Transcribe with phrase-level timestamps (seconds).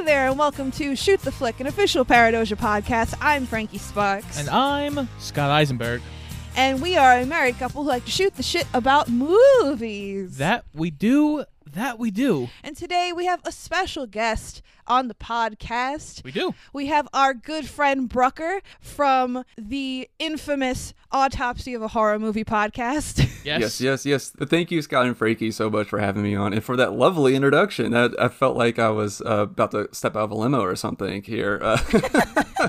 [0.00, 3.12] Hey there, and welcome to Shoot the Flick, an official Paradoja podcast.
[3.20, 4.40] I'm Frankie Sparks.
[4.40, 6.00] And I'm Scott Eisenberg.
[6.56, 10.38] And we are a married couple who like to shoot the shit about movies.
[10.38, 11.44] That we do.
[11.72, 12.48] That we do.
[12.64, 16.24] and today we have a special guest on the podcast.
[16.24, 16.54] We do.
[16.72, 23.28] We have our good friend Brucker from the infamous Autopsy of a Horror Movie podcast.
[23.42, 23.60] Yes.
[23.62, 24.48] Yes, yes, yes.
[24.50, 27.34] Thank you, Scott and Frankie, so much for having me on and for that lovely
[27.34, 27.92] introduction.
[27.92, 30.76] That I felt like I was uh, about to step out of a limo or
[30.76, 31.58] something here.
[31.62, 32.68] Uh,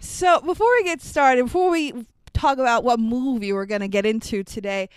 [0.00, 4.06] So before we get started, before we talk about what movie we're going to get
[4.06, 4.88] into today,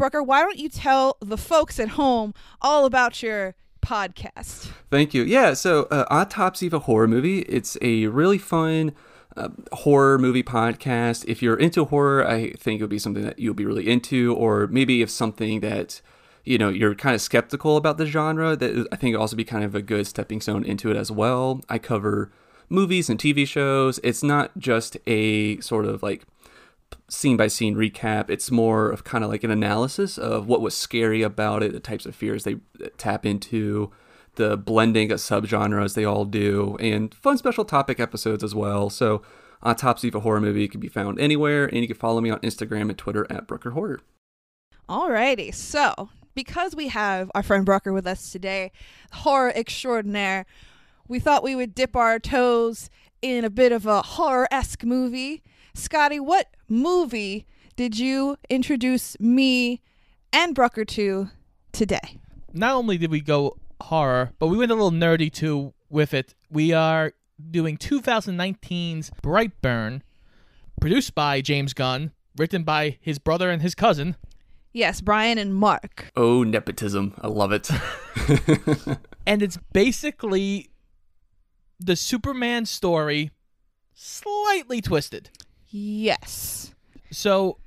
[0.00, 2.32] Brucker, why don't you tell the folks at home
[2.62, 4.70] all about your podcast?
[4.90, 5.22] thank you.
[5.24, 7.40] Yeah, so uh, Autopsy of a Horror Movie.
[7.40, 8.92] It's a really fun
[9.36, 11.26] uh, horror movie podcast.
[11.28, 14.34] If you're into horror, I think it would be something that you'll be really into,
[14.34, 16.00] or maybe if something that
[16.44, 19.64] you know you're kind of skeptical about the genre, that I think also be kind
[19.64, 21.60] of a good stepping stone into it as well.
[21.68, 22.32] I cover
[22.70, 24.00] movies and TV shows.
[24.02, 26.24] It's not just a sort of like
[27.08, 28.30] scene by scene recap.
[28.30, 31.80] It's more of kind of like an analysis of what was scary about it, the
[31.80, 33.90] types of fears they uh, tap into,
[34.36, 38.90] the blending of subgenres they all do, and fun special topic episodes as well.
[38.90, 39.22] So,
[39.62, 42.38] Autopsy of a Horror Movie can be found anywhere, and you can follow me on
[42.40, 44.00] Instagram and Twitter at Brooker Horror.
[44.88, 48.72] Alrighty, so because we have our friend Brucker with us today,
[49.12, 50.46] horror extraordinaire,
[51.08, 52.88] we thought we would dip our toes
[53.20, 55.42] in a bit of a horror esque movie.
[55.74, 59.80] Scotty, what movie did you introduce me
[60.32, 61.30] and Brucker to
[61.72, 62.18] today?
[62.52, 66.34] Not only did we go horror, but we went a little nerdy too with it.
[66.50, 67.12] We are
[67.50, 70.02] doing 2019's Brightburn,
[70.80, 74.16] produced by James Gunn, written by his brother and his cousin.
[74.72, 76.12] Yes, Brian and Mark.
[76.16, 77.14] Oh, nepotism.
[77.20, 77.70] I love it.
[79.26, 80.70] And it's basically
[81.78, 83.30] the Superman story
[83.94, 85.30] slightly twisted.
[85.70, 86.74] Yes.
[87.10, 87.58] So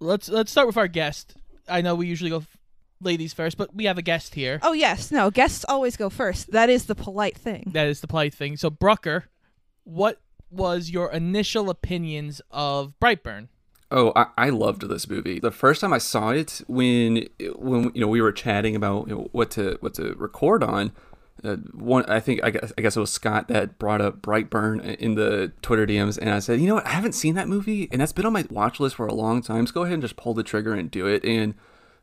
[0.00, 1.34] let's let's start with our guest.
[1.68, 2.56] I know we usually go f-
[3.00, 4.58] ladies first, but we have a guest here.
[4.62, 5.10] Oh, yes.
[5.10, 6.50] No, guests always go first.
[6.52, 7.70] That is the polite thing.
[7.74, 8.56] That is the polite thing.
[8.56, 9.26] So Brucker,
[9.84, 13.48] what was your initial opinions of Brightburn?
[13.90, 15.38] Oh, I, I loved this movie.
[15.38, 19.14] The first time I saw it, when when you know we were chatting about you
[19.14, 20.92] know, what to what to record on,
[21.44, 24.96] uh, one I think I guess, I guess it was Scott that brought up Brightburn
[24.96, 27.88] in the Twitter DMs, and I said, you know what, I haven't seen that movie,
[27.90, 29.66] and that's been on my watch list for a long time.
[29.66, 31.24] So go ahead and just pull the trigger and do it.
[31.24, 31.54] And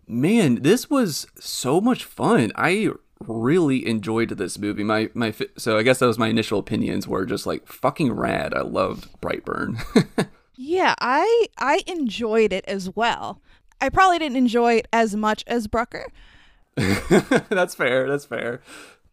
[0.08, 2.52] man, this was so much fun.
[2.56, 2.92] I
[3.26, 4.84] really enjoyed this movie.
[4.84, 8.54] My my so I guess that was my initial opinions were just like fucking rad.
[8.54, 10.28] I loved Brightburn.
[10.58, 13.42] Yeah, I I enjoyed it as well.
[13.82, 16.08] I probably didn't enjoy it as much as Brucker,
[16.76, 18.08] that's fair.
[18.08, 18.62] That's fair.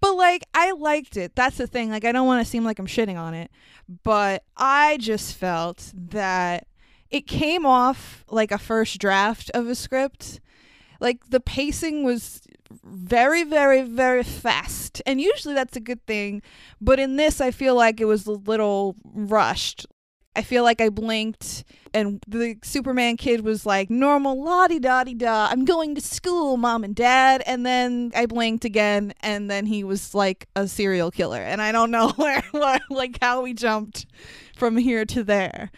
[0.02, 1.34] But like I liked it.
[1.36, 1.88] That's the thing.
[1.88, 3.50] Like I don't want to seem like I'm shitting on it,
[4.02, 6.66] but I just felt that
[7.08, 10.40] it came off like a first draft of a script.
[10.98, 12.42] Like the pacing was
[12.84, 15.00] very very very fast.
[15.06, 16.42] And usually that's a good thing,
[16.80, 19.86] but in this I feel like it was a little rushed.
[20.34, 25.04] I feel like I blinked and the Superman kid was like normal la di da
[25.04, 25.48] di da.
[25.50, 29.84] I'm going to school, mom and dad, and then I blinked again, and then he
[29.84, 34.06] was like a serial killer, and I don't know where, where like how we jumped
[34.56, 35.70] from here to there.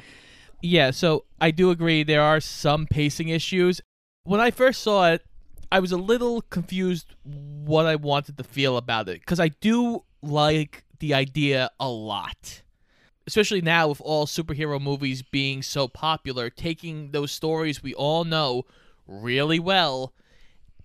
[0.62, 3.80] Yeah, so I do agree there are some pacing issues.
[4.24, 5.22] When I first saw it,
[5.70, 10.04] I was a little confused what I wanted to feel about it because I do
[10.22, 12.62] like the idea a lot.
[13.26, 18.64] Especially now with all superhero movies being so popular, taking those stories we all know
[19.06, 20.12] really well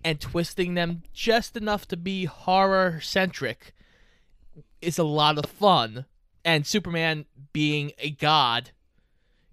[0.04, 3.74] and twisting them just enough to be horror centric
[4.80, 6.06] is a lot of fun.
[6.44, 8.70] And Superman being a god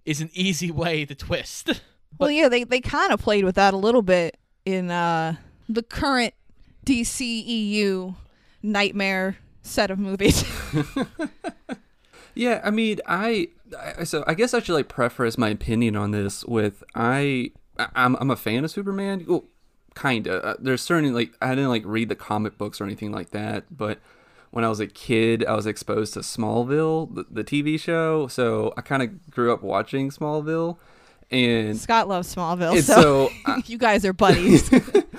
[0.06, 1.82] is an easy way to twist.
[2.18, 5.36] well, yeah, they they kind of played with that a little bit in uh
[5.68, 6.32] the current
[6.86, 8.14] DCEU
[8.62, 10.44] nightmare set of movies.
[12.38, 13.48] Yeah, I mean, I,
[13.98, 17.88] I so I guess I should like preface my opinion on this with I I-
[17.96, 19.24] I'm I'm a fan of Superman.
[19.26, 19.44] Well,
[19.96, 20.44] kinda.
[20.44, 23.64] Uh, There's certainly like I didn't like read the comic books or anything like that,
[23.76, 23.98] but
[24.50, 28.28] when I was a kid, I was exposed to Smallville, the, the TV show.
[28.28, 30.78] So I kind of grew up watching Smallville,
[31.32, 34.70] and Scott loves Smallville, so, so, uh, you guys are buddies.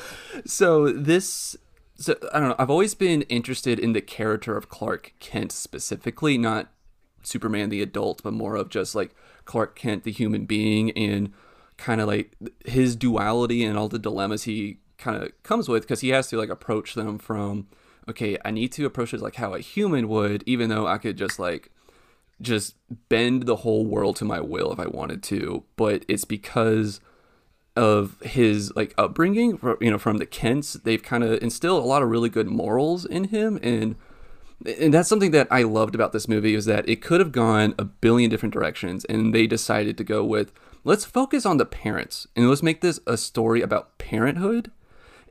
[0.46, 1.58] so this
[1.96, 2.56] so I don't know.
[2.58, 6.70] I've always been interested in the character of Clark Kent specifically, not
[7.24, 11.34] Superman the adult, but more of just like Clark Kent the human being and
[11.78, 12.36] kind of like
[12.66, 16.38] his duality and all the dilemmas he kind of comes with because he has to
[16.38, 17.68] like approach them from
[18.10, 21.16] okay, I need to approach it like how a human would, even though I could
[21.16, 21.72] just like
[22.42, 22.76] just
[23.10, 25.64] bend the whole world to my will if I wanted to.
[25.76, 27.02] But it's because
[27.76, 30.74] of his like upbringing, you know, from the Kents.
[30.74, 33.96] They've kind of instilled a lot of really good morals in him, and
[34.66, 37.76] and that's something that I loved about this movie is that it could have gone
[37.78, 40.52] a billion different directions, and they decided to go with
[40.84, 44.72] let's focus on the parents and let's make this a story about parenthood.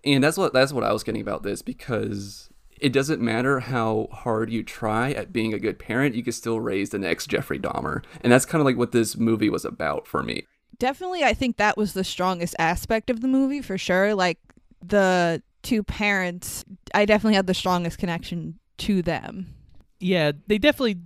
[0.05, 2.49] And that's what that's what I was getting about this because
[2.81, 6.61] it doesn't matter how hard you try at being a good parent, you can still
[6.61, 8.05] raise the next Jeffrey Dahmer.
[8.21, 10.47] And that's kind of like what this movie was about for me.
[10.79, 14.15] Definitely, I think that was the strongest aspect of the movie for sure.
[14.15, 14.39] Like
[14.81, 16.65] the two parents,
[16.95, 19.55] I definitely had the strongest connection to them.
[20.01, 20.99] Yeah, they definitely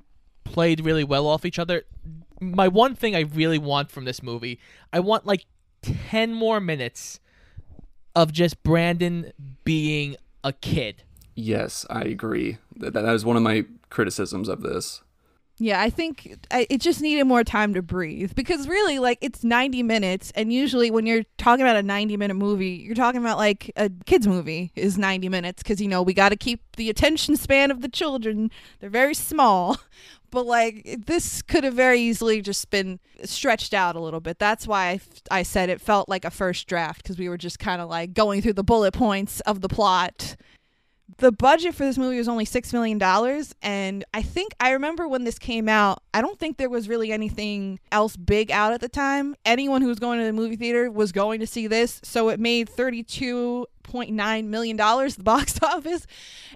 [0.45, 1.83] played really well off each other.
[2.41, 4.59] My one thing I really want from this movie,
[4.93, 5.47] I want like
[5.83, 7.21] 10 more minutes
[8.15, 9.33] of just Brandon
[9.65, 11.03] being a kid.
[11.35, 12.59] Yes, I agree.
[12.77, 15.03] That that is one of my criticisms of this.
[15.59, 19.45] Yeah, I think I, it just needed more time to breathe because really, like, it's
[19.45, 20.33] 90 minutes.
[20.35, 23.91] And usually, when you're talking about a 90 minute movie, you're talking about like a
[24.07, 27.71] kid's movie is 90 minutes because, you know, we got to keep the attention span
[27.71, 28.51] of the children.
[28.81, 29.79] They're very small.
[30.33, 34.39] But, like, this could have very easily just been stretched out a little bit.
[34.39, 34.89] That's why
[35.31, 37.91] I, I said it felt like a first draft because we were just kind of
[37.91, 40.37] like going through the bullet points of the plot
[41.19, 45.07] the budget for this movie was only six million dollars and i think i remember
[45.07, 48.81] when this came out i don't think there was really anything else big out at
[48.81, 49.35] the time.
[49.45, 52.41] Anyone who was going to the movie theater was going to see this so it
[52.41, 56.07] made 32.9 million dollars the box office.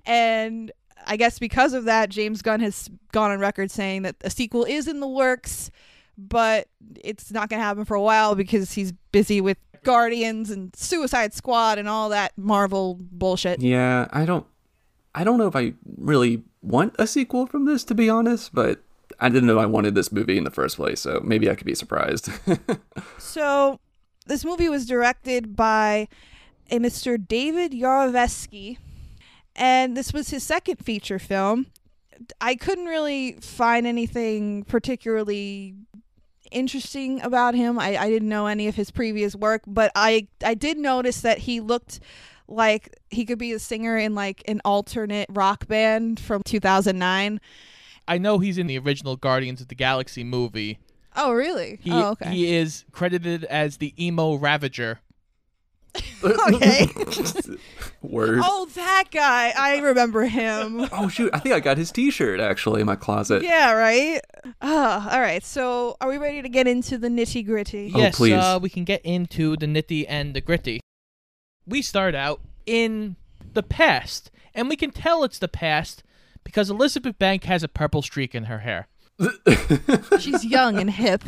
[0.05, 0.73] And
[1.06, 4.64] i guess because of that james gunn has gone on record saying that a sequel
[4.64, 5.70] is in the works
[6.19, 6.69] but
[7.05, 11.32] it's not going to happen for a while because he's busy with Guardians and Suicide
[11.32, 13.60] Squad and all that Marvel bullshit.
[13.60, 14.44] Yeah, I don't
[15.14, 18.82] I don't know if I really want a sequel from this to be honest, but
[19.20, 21.66] I didn't know I wanted this movie in the first place, so maybe I could
[21.66, 22.28] be surprised.
[23.18, 23.78] so,
[24.26, 26.08] this movie was directed by
[26.70, 27.16] a Mr.
[27.16, 28.78] David Yarovesky,
[29.54, 31.66] and this was his second feature film.
[32.40, 35.74] I couldn't really find anything particularly
[36.50, 37.78] interesting about him.
[37.78, 41.38] I, I didn't know any of his previous work, but I I did notice that
[41.38, 42.00] he looked
[42.48, 47.40] like he could be a singer in like an alternate rock band from 2009.
[48.08, 50.78] I know he's in the original Guardians of the Galaxy movie.
[51.16, 51.78] Oh, really?
[51.82, 52.31] He, oh, okay.
[52.31, 55.00] He is credited as the emo Ravager.
[56.25, 56.88] okay.
[58.02, 58.40] Word.
[58.43, 59.52] Oh, that guy.
[59.56, 60.88] I remember him.
[60.93, 61.31] oh shoot!
[61.32, 63.43] I think I got his T-shirt actually in my closet.
[63.43, 63.72] Yeah.
[63.72, 64.20] Right.
[64.60, 65.44] Oh, all right.
[65.44, 67.93] So, are we ready to get into the nitty gritty?
[67.94, 68.34] Oh, yes, please.
[68.34, 70.81] Uh, we can get into the nitty and the gritty.
[71.66, 73.16] We start out in
[73.54, 76.02] the past, and we can tell it's the past
[76.44, 78.87] because Elizabeth Banks has a purple streak in her hair.
[80.20, 81.25] She's young and hip.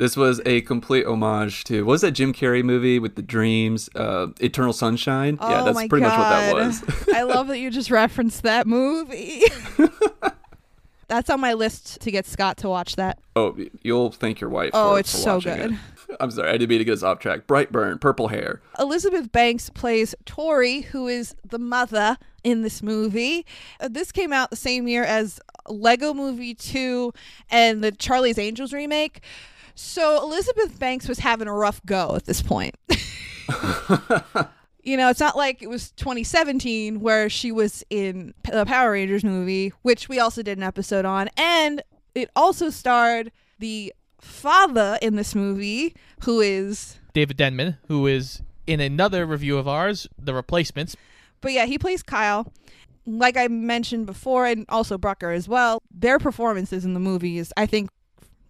[0.00, 3.90] This was a complete homage to what was that Jim Carrey movie with the dreams,
[3.94, 5.36] uh, Eternal Sunshine?
[5.38, 6.18] Oh yeah, that's pretty God.
[6.18, 7.08] much what that was.
[7.14, 9.42] I love that you just referenced that movie.
[11.08, 13.18] That's on my list to get Scott to watch that.
[13.34, 14.70] oh, you'll thank your wife.
[14.72, 15.72] Oh, for- it's for so good.
[15.72, 15.78] it.
[16.20, 17.46] I'm sorry, I didn't mean to get us off track.
[17.46, 18.62] Brightburn, purple hair.
[18.78, 23.44] Elizabeth Banks plays Tori, who is the mother in this movie.
[23.80, 27.12] Uh, this came out the same year as Lego Movie 2
[27.50, 29.20] and the Charlie's Angels remake.
[29.82, 32.76] So Elizabeth Banks was having a rough go at this point.
[34.84, 39.24] you know, it's not like it was 2017 where she was in the Power Rangers
[39.24, 41.82] movie, which we also did an episode on, and
[42.14, 48.80] it also starred the father in this movie, who is David Denman, who is in
[48.80, 50.94] another review of ours, The Replacements.
[51.40, 52.52] But yeah, he plays Kyle.
[53.06, 57.50] Like I mentioned before, and also Brucker as well, their performances in the movie is,
[57.56, 57.88] I think,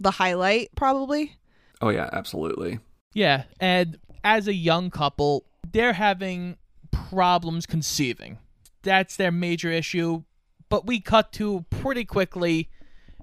[0.01, 1.37] the highlight, probably.
[1.81, 2.81] Oh yeah, absolutely.
[3.13, 6.57] Yeah, and as a young couple, they're having
[6.91, 8.39] problems conceiving.
[8.83, 10.25] That's their major issue.
[10.69, 12.69] But we cut to pretty quickly.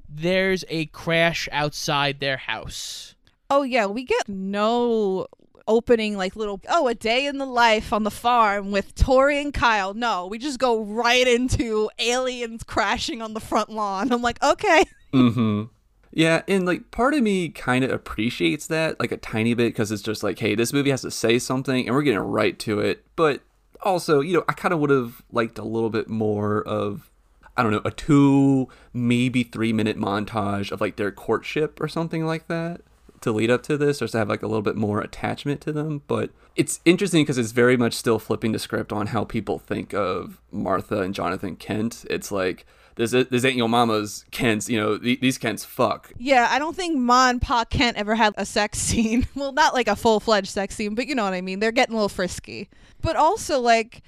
[0.09, 3.15] There's a crash outside their house.
[3.49, 5.27] Oh, yeah, we get no
[5.67, 9.53] opening, like little, oh, a day in the life on the farm with Tori and
[9.53, 9.93] Kyle.
[9.93, 14.11] No, we just go right into aliens crashing on the front lawn.
[14.11, 14.85] I'm like, okay.
[15.13, 15.63] Mm-hmm.
[16.11, 19.91] Yeah, and like part of me kind of appreciates that, like a tiny bit, because
[19.91, 22.79] it's just like, hey, this movie has to say something, and we're getting right to
[22.79, 23.05] it.
[23.15, 23.41] But
[23.83, 27.11] also, you know, I kind of would have liked a little bit more of,
[27.55, 32.25] I don't know, a two, maybe three minute montage of like their courtship or something
[32.25, 32.81] like that.
[33.21, 35.71] to lead up to this or to have like a little bit more attachment to
[35.71, 36.01] them.
[36.07, 39.93] But it's interesting because it's very much still flipping the script on how people think
[39.93, 42.05] of Martha and Jonathan Kent.
[42.09, 42.65] It's like
[42.97, 44.69] this this ain't your mama's Kent's.
[44.69, 46.11] You know th- these Kents fuck.
[46.17, 49.27] Yeah, I don't think Ma and Pa Kent ever had a sex scene.
[49.35, 51.59] Well, not like a full fledged sex scene, but you know what I mean.
[51.59, 52.69] They're getting a little frisky.
[53.01, 54.01] But also, like,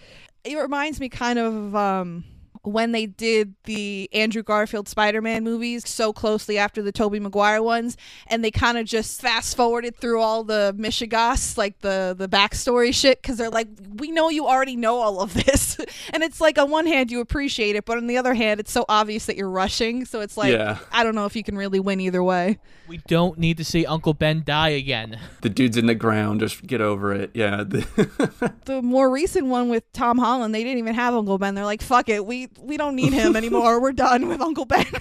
[0.43, 2.24] it reminds me kind of um,
[2.71, 7.97] when they did the Andrew Garfield Spider-Man movies so closely after the Tobey Maguire ones,
[8.27, 12.93] and they kind of just fast forwarded through all the mishegas, like the the backstory
[12.93, 15.77] shit, because they're like, we know you already know all of this,
[16.13, 18.71] and it's like on one hand you appreciate it, but on the other hand it's
[18.71, 20.77] so obvious that you're rushing, so it's like Yeah.
[20.91, 22.59] I don't know if you can really win either way.
[22.88, 25.19] We don't need to see Uncle Ben die again.
[25.41, 26.41] The dude's in the ground.
[26.41, 27.31] Just get over it.
[27.33, 27.63] Yeah.
[28.65, 31.55] The more recent one with Tom Holland, they didn't even have Uncle Ben.
[31.55, 33.81] They're like, fuck it, we we don't need him anymore.
[33.81, 34.85] We're done with Uncle Ben.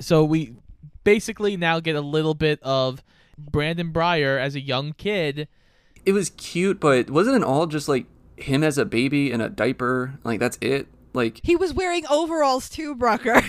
[0.00, 0.56] So we
[1.04, 3.04] basically now get a little bit of
[3.38, 5.46] Brandon Breyer as a young kid.
[6.04, 9.48] it was cute, but wasn't it all just like him as a baby in a
[9.48, 10.18] diaper?
[10.24, 10.88] Like that's it.
[11.12, 13.42] Like he was wearing overalls too, Brucker.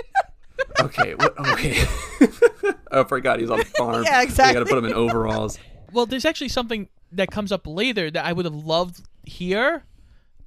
[0.80, 1.82] okay, what, okay.
[2.92, 4.04] Oh, I forgot he's on the farm.
[4.04, 5.58] Yeah, They got to put him in overalls.
[5.92, 9.84] Well, there's actually something that comes up later that I would have loved here.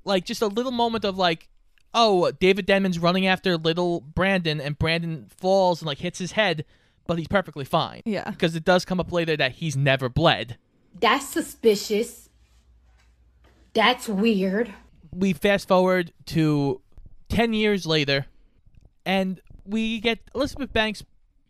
[0.06, 1.48] Like just a little moment of like,
[1.94, 6.66] oh, David Denman's running after little Brandon and Brandon falls and like hits his head,
[7.08, 8.02] but he's perfectly fine.
[8.06, 8.30] Yeah.
[8.30, 10.58] Because it does come up later that he's never bled.
[11.00, 12.30] That's suspicious.
[13.74, 14.74] That's weird.
[15.12, 16.82] we fast forward to
[17.30, 18.26] 10 years later
[19.06, 21.04] and we get Elizabeth Banks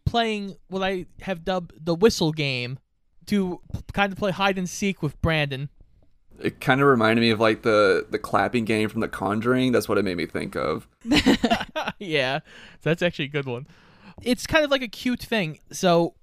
[0.06, 2.80] playing what I have dubbed the whistle game
[3.28, 3.62] to
[3.94, 5.70] kind of play hide and seek with Brandon.
[6.42, 9.72] It kind of reminded me of like the the clapping game from The Conjuring.
[9.72, 10.88] That's what it made me think of.
[12.00, 12.40] yeah,
[12.82, 13.68] that's actually a good one.
[14.22, 15.60] It's kind of like a cute thing.
[15.72, 16.16] So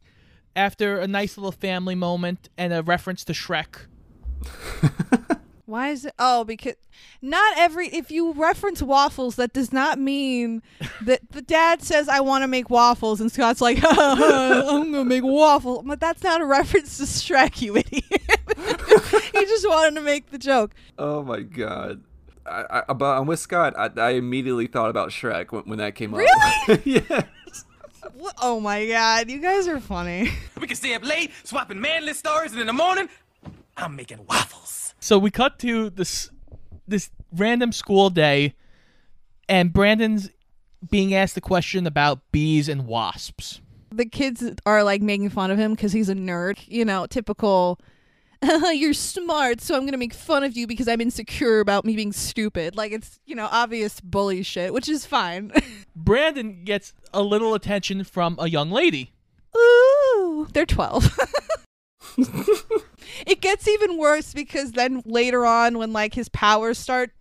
[0.54, 3.86] after a nice little family moment and a reference to Shrek,
[5.66, 6.14] Why is it?
[6.18, 6.74] Oh, because
[7.20, 7.88] not every.
[7.88, 10.62] If you reference waffles, that does not mean
[11.02, 15.24] that the dad says, "I want to make waffles," and Scott's like, "I'm gonna make
[15.24, 18.35] waffles." But that's not a reference to Shrek, you idiot.
[18.66, 20.74] he just wanted to make the joke.
[20.98, 22.02] Oh my god.
[22.46, 23.74] I, I, but I'm with Scott.
[23.76, 26.20] I, I immediately thought about Shrek when, when that came up.
[26.20, 26.82] Really?
[26.84, 27.64] yes.
[28.22, 30.30] Wh- Oh my god, you guys are funny.
[30.60, 33.08] We can stay up late, swapping manly stories, and in the morning,
[33.76, 34.94] I'm making waffles.
[35.00, 36.30] So we cut to this
[36.88, 38.54] this random school day,
[39.48, 40.30] and Brandon's
[40.88, 43.60] being asked a question about bees and wasps.
[43.90, 46.58] The kids are like making fun of him because he's a nerd.
[46.66, 47.78] You know, typical.
[48.72, 52.12] You're smart, so I'm gonna make fun of you because I'm insecure about me being
[52.12, 52.76] stupid.
[52.76, 55.52] Like it's you know obvious bully shit, which is fine.
[55.96, 59.12] Brandon gets a little attention from a young lady.
[59.56, 61.18] Ooh, they're 12.
[63.26, 67.12] it gets even worse because then later on, when like his powers start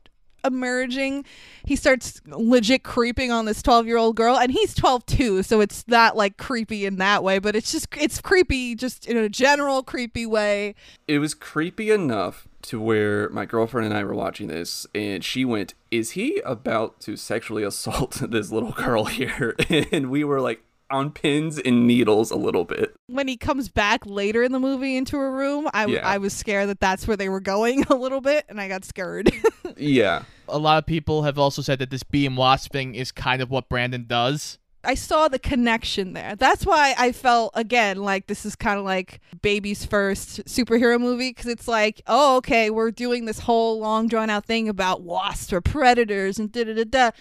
[0.45, 1.25] emerging,
[1.65, 5.61] he starts legit creeping on this 12 year old girl, and he's 12 too, so
[5.61, 9.29] it's not like creepy in that way, but it's just it's creepy just in a
[9.29, 10.75] general creepy way.
[11.07, 15.45] It was creepy enough to where my girlfriend and I were watching this, and she
[15.45, 19.55] went, "Is he about to sexually assault this little girl here?"
[19.91, 20.61] And we were like
[20.95, 22.95] on pins and needles a little bit.
[23.07, 26.07] When he comes back later in the movie into a room, I, Yeah.
[26.07, 28.85] I was scared that that's where they were going a little bit, and I got
[28.85, 29.31] scared.
[29.77, 30.23] Yeah.
[30.47, 33.41] A lot of people have also said that this bee and wasp thing is kind
[33.41, 34.57] of what Brandon does.
[34.85, 36.35] I saw the connection there.
[36.35, 41.31] That's why I felt again like this is kind of like baby's first superhero movie
[41.31, 45.51] because it's like, oh, okay, we're doing this whole long drawn out thing about wasps
[45.51, 47.11] or predators and da da da da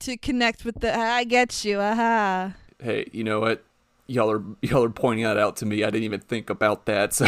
[0.00, 0.94] to connect with the.
[0.96, 2.54] I get you, aha.
[2.80, 3.64] Hey, you know what?
[4.06, 5.82] Y'all are y'all are pointing that out to me.
[5.82, 7.26] I didn't even think about that, so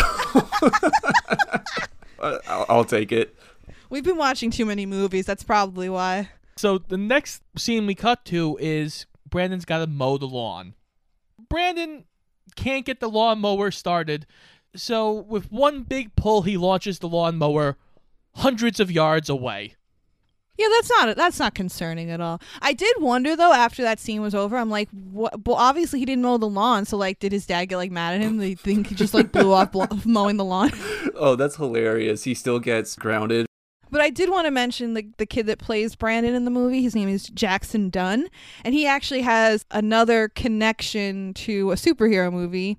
[2.21, 3.37] I'll, I'll take it.
[3.89, 5.27] We've been watching too many movies.
[5.27, 6.31] That's probably why.
[6.57, 10.75] So the next scene we cut to is Brandon's got to mow the lawn.
[11.49, 12.05] Brandon
[12.55, 14.27] can't get the lawnmower started,
[14.77, 17.77] so with one big pull, he launches the lawnmower
[18.37, 19.75] hundreds of yards away.
[20.61, 22.39] Yeah, that's not that's not concerning at all.
[22.61, 24.59] I did wonder though after that scene was over.
[24.59, 25.47] I'm like, what?
[25.47, 26.85] Well, obviously he didn't mow the lawn.
[26.85, 28.37] So like, did his dad get like mad at him?
[28.37, 30.71] They think he just like blew off blo- mowing the lawn.
[31.23, 32.25] Oh, that's hilarious.
[32.25, 33.45] He still gets grounded.
[33.91, 36.83] But I did want to mention the the kid that plays Brandon in the movie.
[36.83, 38.29] His name is Jackson Dunn,
[38.63, 42.79] and he actually has another connection to a superhero movie.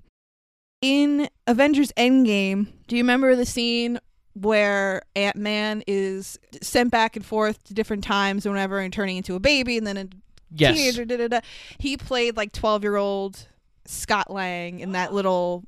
[0.80, 3.98] In Avengers Endgame, do you remember the scene
[4.34, 9.16] where Ant Man is sent back and forth to different times or whatever, and turning
[9.18, 10.06] into a baby, and then a
[10.54, 10.76] Yes.
[10.76, 11.04] teenager?
[11.06, 11.40] Da, da, da.
[11.78, 13.46] He played like twelve year old
[13.86, 15.64] Scott Lang in that little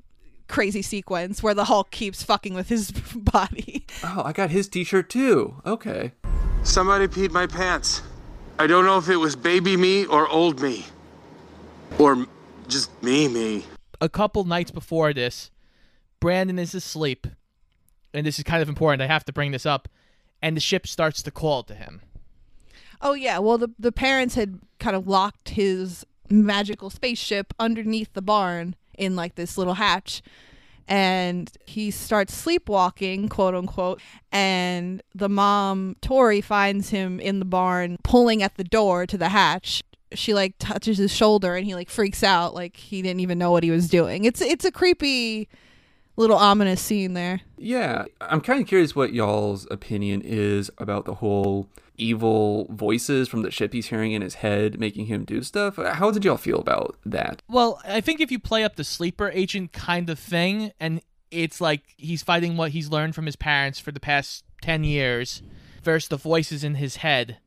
[0.46, 3.86] crazy sequence where the Hulk keeps fucking with his body.
[4.04, 5.54] Oh, I got his T-shirt too.
[5.64, 6.12] Okay.
[6.64, 8.02] Somebody peed my pants.
[8.58, 10.84] I don't know if it was baby me or old me.
[11.98, 12.26] Or
[12.68, 13.64] just me, me.
[14.00, 15.50] a couple nights before this,
[16.20, 17.26] Brandon is asleep,
[18.14, 19.02] and this is kind of important.
[19.02, 19.88] I have to bring this up,
[20.40, 22.00] and the ship starts to call to him.
[23.00, 28.22] Oh yeah, well the the parents had kind of locked his magical spaceship underneath the
[28.22, 30.22] barn in like this little hatch
[30.86, 37.96] and he starts sleepwalking, quote unquote, and the mom Tori finds him in the barn
[38.02, 39.82] pulling at the door to the hatch.
[40.12, 43.50] She like touches his shoulder and he like freaks out like he didn't even know
[43.50, 44.24] what he was doing.
[44.24, 45.48] It's it's a creepy
[46.16, 47.40] little ominous scene there.
[47.58, 53.42] Yeah, I'm kind of curious what y'all's opinion is about the whole evil voices from
[53.42, 55.76] the ship he's hearing in his head making him do stuff.
[55.76, 57.42] How did y'all feel about that?
[57.48, 61.60] Well, I think if you play up the sleeper agent kind of thing, and it's
[61.60, 65.42] like he's fighting what he's learned from his parents for the past 10 years
[65.82, 67.38] versus the voices in his head.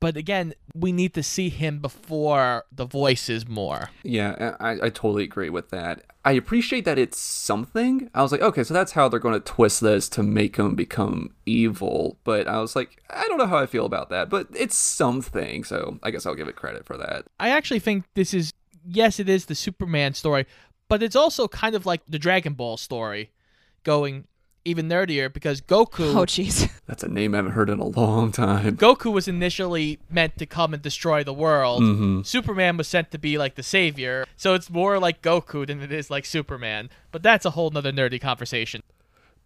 [0.00, 3.90] But again, we need to see him before the voices more.
[4.02, 6.04] Yeah, I, I totally agree with that.
[6.24, 8.10] I appreciate that it's something.
[8.14, 10.74] I was like, okay, so that's how they're going to twist this to make him
[10.74, 12.16] become evil.
[12.24, 15.64] But I was like, I don't know how I feel about that, but it's something.
[15.64, 17.26] So I guess I'll give it credit for that.
[17.38, 18.52] I actually think this is,
[18.86, 20.46] yes, it is the Superman story,
[20.88, 23.30] but it's also kind of like the Dragon Ball story
[23.82, 24.24] going
[24.64, 26.14] even nerdier because Goku.
[26.14, 26.70] Oh jeez.
[26.86, 28.76] That's a name I haven't heard in a long time.
[28.76, 31.82] Goku was initially meant to come and destroy the world.
[31.82, 32.22] Mm-hmm.
[32.22, 34.26] Superman was sent to be like the savior.
[34.36, 36.90] So it's more like Goku than it is like Superman.
[37.12, 38.82] But that's a whole nother nerdy conversation.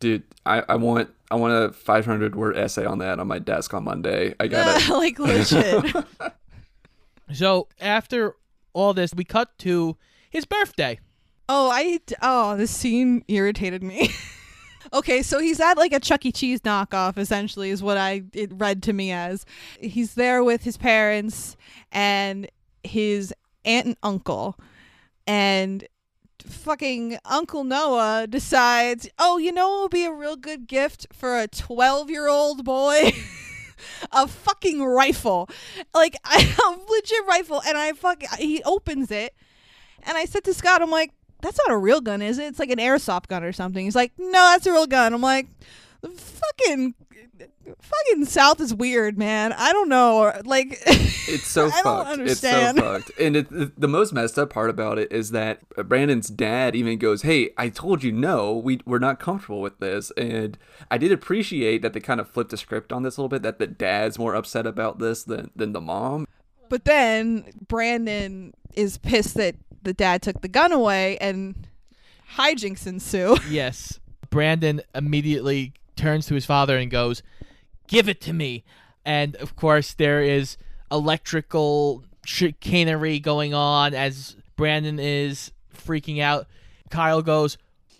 [0.01, 3.73] Dude, I, I want I want a 500 word essay on that on my desk
[3.75, 4.35] on Monday.
[4.41, 4.89] I got it.
[4.91, 5.95] like legit.
[7.33, 8.37] So after
[8.75, 9.97] all this, we cut to
[10.31, 11.01] his birthday.
[11.49, 14.11] Oh, I oh, this scene irritated me.
[14.95, 16.33] Okay, so he's at like a Chuck E.
[16.33, 19.45] Cheese knockoff, essentially, is what I it read to me as.
[19.81, 21.57] He's there with his parents
[21.93, 22.49] and
[22.83, 24.59] his aunt and uncle,
[25.27, 25.87] and
[26.47, 31.39] fucking Uncle Noah decides, oh, you know, it would be a real good gift for
[31.39, 33.13] a twelve-year-old boy.
[34.13, 35.49] a fucking rifle,
[35.93, 36.37] like a
[36.89, 38.23] legit rifle, and I fuck.
[38.39, 39.35] He opens it,
[40.05, 41.11] and I said to Scott, I'm like,
[41.45, 42.47] that's not a real gun, is it?
[42.47, 43.85] It's like an airsoft gun or something.
[43.85, 45.15] He's like, no, that's a real gun.
[45.15, 45.47] I'm like,
[46.03, 46.95] fucking,
[47.81, 49.53] fucking South is weird, man.
[49.53, 50.33] I don't know.
[50.45, 52.11] Like, It's so I don't fucked.
[52.11, 52.79] understand.
[52.79, 53.11] It's so fucked.
[53.21, 56.99] And it, the- the most messed up part about it is that Brandon's dad even
[56.99, 58.55] goes, "Hey, I told you no.
[58.57, 60.59] We we're not comfortable with this." And
[60.91, 63.43] I did appreciate that they kind of flipped the script on this a little bit.
[63.43, 66.27] That the dad's more upset about this than than the mom.
[66.69, 69.55] but then Brandon is pissed that
[69.85, 71.67] the dad took the gun away, and
[72.37, 73.37] hijinks ensue.
[73.49, 74.01] Yes.
[74.31, 77.23] Brandon immediately turns to his father and goes,
[77.87, 78.65] Give it to me.
[79.05, 80.57] And of course, there is
[80.91, 85.53] electrical chicanery going on as Brandon is
[85.87, 86.47] freaking out.
[86.91, 87.59] Kyle goes,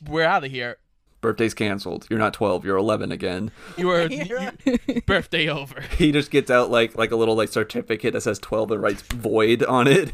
[0.09, 0.79] We're out of here.
[1.21, 2.07] Birthday's canceled.
[2.11, 2.65] You're not 12.
[2.67, 3.51] You're 11 again.
[3.79, 5.83] You are you- birthday over.
[5.99, 9.03] He just gets out like like a little like certificate that says 12 and writes
[9.03, 10.13] void on it.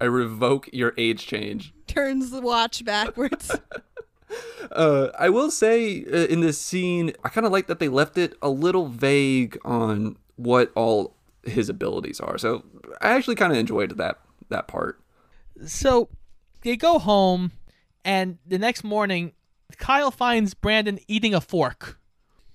[0.00, 1.72] I revoke your age change.
[1.86, 3.50] Turns the watch backwards.
[4.72, 8.18] Uh, I will say uh, in this scene, I kind of like that they left
[8.18, 12.36] it a little vague on what all his abilities are.
[12.38, 12.64] So
[13.00, 14.98] I actually kind of enjoyed that that part.
[15.66, 16.08] So
[16.62, 17.52] they go home,
[18.04, 19.32] and the next morning,
[19.76, 22.00] Kyle finds Brandon eating a fork.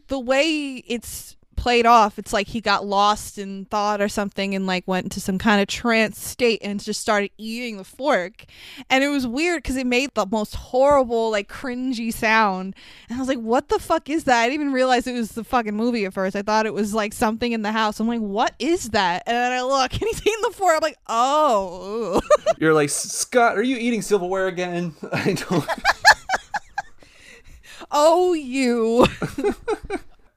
[0.08, 4.66] the way it's played off, it's like he got lost in thought or something and
[4.66, 8.46] like went into some kind of trance state and just started eating the fork.
[8.90, 12.76] And it was weird because it made the most horrible, like cringy sound.
[13.10, 14.40] And I was like, what the fuck is that?
[14.40, 16.38] I didn't even realize it was the fucking movie at first.
[16.38, 18.00] I thought it was like something in the house.
[18.00, 19.24] I'm like, what is that?
[19.28, 20.76] And then I look and he's eating the fork.
[20.76, 22.22] I'm like, oh.
[22.58, 24.94] You're like Scott, are you eating silverware again?
[25.12, 25.68] I don't.
[27.92, 29.06] oh, you.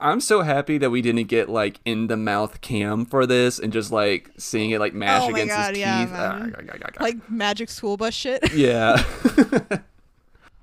[0.02, 3.72] I'm so happy that we didn't get like in the mouth cam for this and
[3.72, 6.12] just like seeing it like mash Oh my against God, his yeah, teeth.
[6.12, 6.54] man.
[6.98, 8.52] Ah, like magic school bus shit.
[8.54, 9.02] yeah.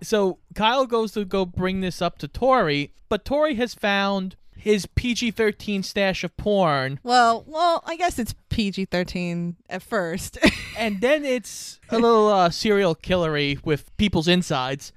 [0.02, 4.86] So Kyle goes to go bring this up to Tori, but Tori has found his
[4.86, 10.38] PG 13 stash of porn, Well, well, I guess it's PG thirteen at first.
[10.78, 14.92] and then it's a little uh, serial killery with people's insides.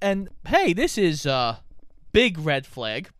[0.00, 1.60] And hey, this is a
[2.12, 3.10] big red flag.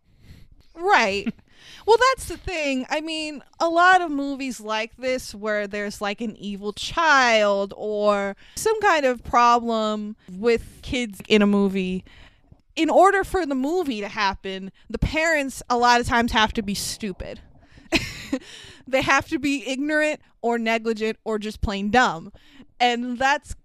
[0.79, 1.33] Right.
[1.85, 2.85] Well, that's the thing.
[2.89, 8.35] I mean, a lot of movies like this where there's like an evil child or
[8.55, 12.03] some kind of problem with kids in a movie.
[12.75, 16.61] In order for the movie to happen, the parents a lot of times have to
[16.61, 17.41] be stupid.
[18.87, 22.31] they have to be ignorant or negligent or just plain dumb.
[22.79, 23.55] And that's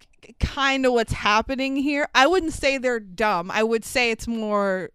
[0.40, 2.09] kind of what's happening here.
[2.14, 3.50] I wouldn't say they're dumb.
[3.50, 4.90] I would say it's more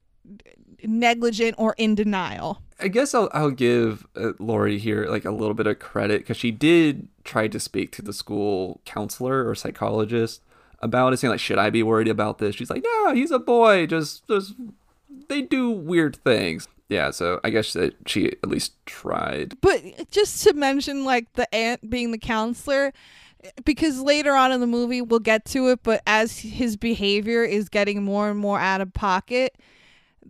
[0.84, 2.62] negligent or in denial.
[2.80, 6.38] I guess I'll, I'll give uh, Lori here like a little bit of credit because
[6.38, 10.42] she did try to speak to the school counselor or psychologist
[10.82, 13.40] about it, saying like, "Should I be worried about this?" She's like, "No, he's a
[13.40, 13.86] boy.
[13.86, 14.54] Just, just
[15.28, 19.60] they do weird things." Yeah, so I guess that she at least tried.
[19.62, 22.94] But just to mention, like the aunt being the counselor,
[23.64, 27.70] because later on in the movie we'll get to it, but as his behavior is
[27.70, 29.56] getting more and more out of pocket,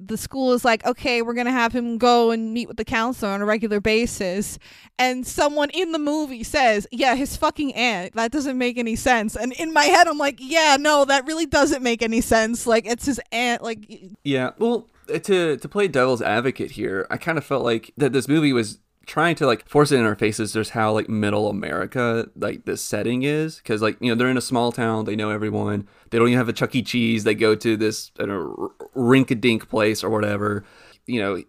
[0.03, 3.31] the school is like, okay, we're gonna have him go and meet with the counselor
[3.31, 4.57] on a regular basis.
[4.97, 8.15] And someone in the movie says, yeah, his fucking aunt.
[8.15, 9.35] That doesn't make any sense.
[9.35, 12.65] And in my head, I'm like, yeah, no, that really doesn't make any sense.
[12.65, 13.61] Like it's his aunt.
[13.61, 13.87] Like
[14.23, 18.27] Yeah, well, to to play devil's advocate here, I kind of felt like that this
[18.27, 18.79] movie was
[19.09, 22.81] trying to like force it in our faces just how like middle america like this
[22.81, 23.57] setting is.
[23.57, 26.37] Because like you know they're in a small town they know everyone they don't even
[26.37, 26.83] have a chuck e.
[26.83, 30.63] Cheese they go to this you know, rink-a-dink place or whatever.
[31.07, 31.43] You know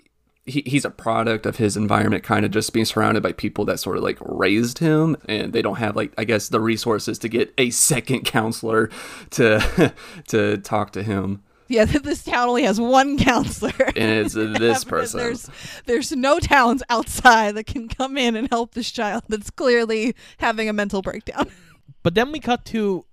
[0.46, 3.78] he, he's a product of his environment kind of just being surrounded by people that
[3.78, 7.28] sort of like raised him and they don't have like i guess the resources to
[7.28, 8.88] get a second counselor
[9.28, 9.92] to
[10.28, 13.72] to talk to him yeah, this town only has one counselor.
[13.78, 15.48] and it's this person There's
[15.86, 20.68] there's no towns outside that can come in and help this child that's clearly having
[20.68, 21.46] a mental breakdown.
[22.02, 23.04] But then we cut to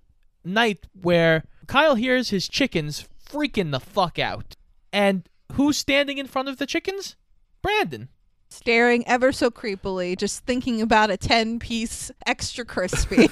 [0.46, 4.56] night where Kyle hears his chickens freaking the fuck out.
[4.94, 7.14] And who's standing in front of the chickens?
[7.60, 8.08] Brandon.
[8.48, 13.28] Staring ever so creepily, just thinking about a 10 piece extra crispy.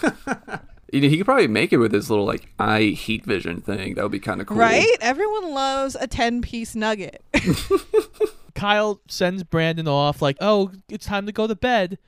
[0.93, 3.95] You know, he could probably make it with his little like eye heat vision thing.
[3.95, 4.87] That would be kind of cool, right?
[5.01, 7.25] Everyone loves a 10 piece nugget.
[8.55, 11.99] Kyle sends Brandon off like, "Oh, it's time to go to bed."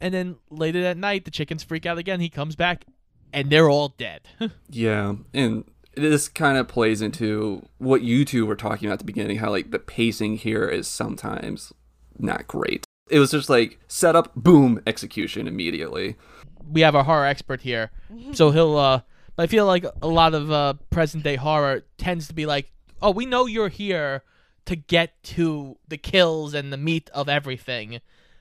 [0.00, 2.20] And then later that night, the chickens freak out again.
[2.20, 2.84] He comes back,
[3.32, 4.22] and they're all dead.
[4.68, 9.04] Yeah, and this kind of plays into what you two were talking about at the
[9.04, 9.38] beginning.
[9.38, 11.72] How like the pacing here is sometimes
[12.18, 12.84] not great.
[13.10, 16.16] It was just like set up, boom, execution immediately.
[16.70, 17.90] We have our horror expert here,
[18.32, 18.76] so he'll.
[18.76, 19.00] uh
[19.38, 22.70] I feel like a lot of uh present day horror tends to be like,
[23.00, 24.22] "Oh, we know you're here
[24.66, 28.00] to get to the kills and the meat of everything.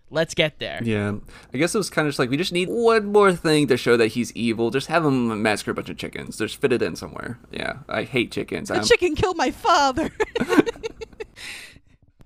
[0.10, 1.14] Let's get there." Yeah,
[1.54, 3.78] I guess it was kind of just like we just need one more thing to
[3.78, 4.70] show that he's evil.
[4.70, 6.38] Just have him massacre a bunch of chickens.
[6.38, 7.40] Just fit it in somewhere.
[7.52, 8.68] Yeah, I hate chickens.
[8.68, 10.10] the I'm- chicken killed my father.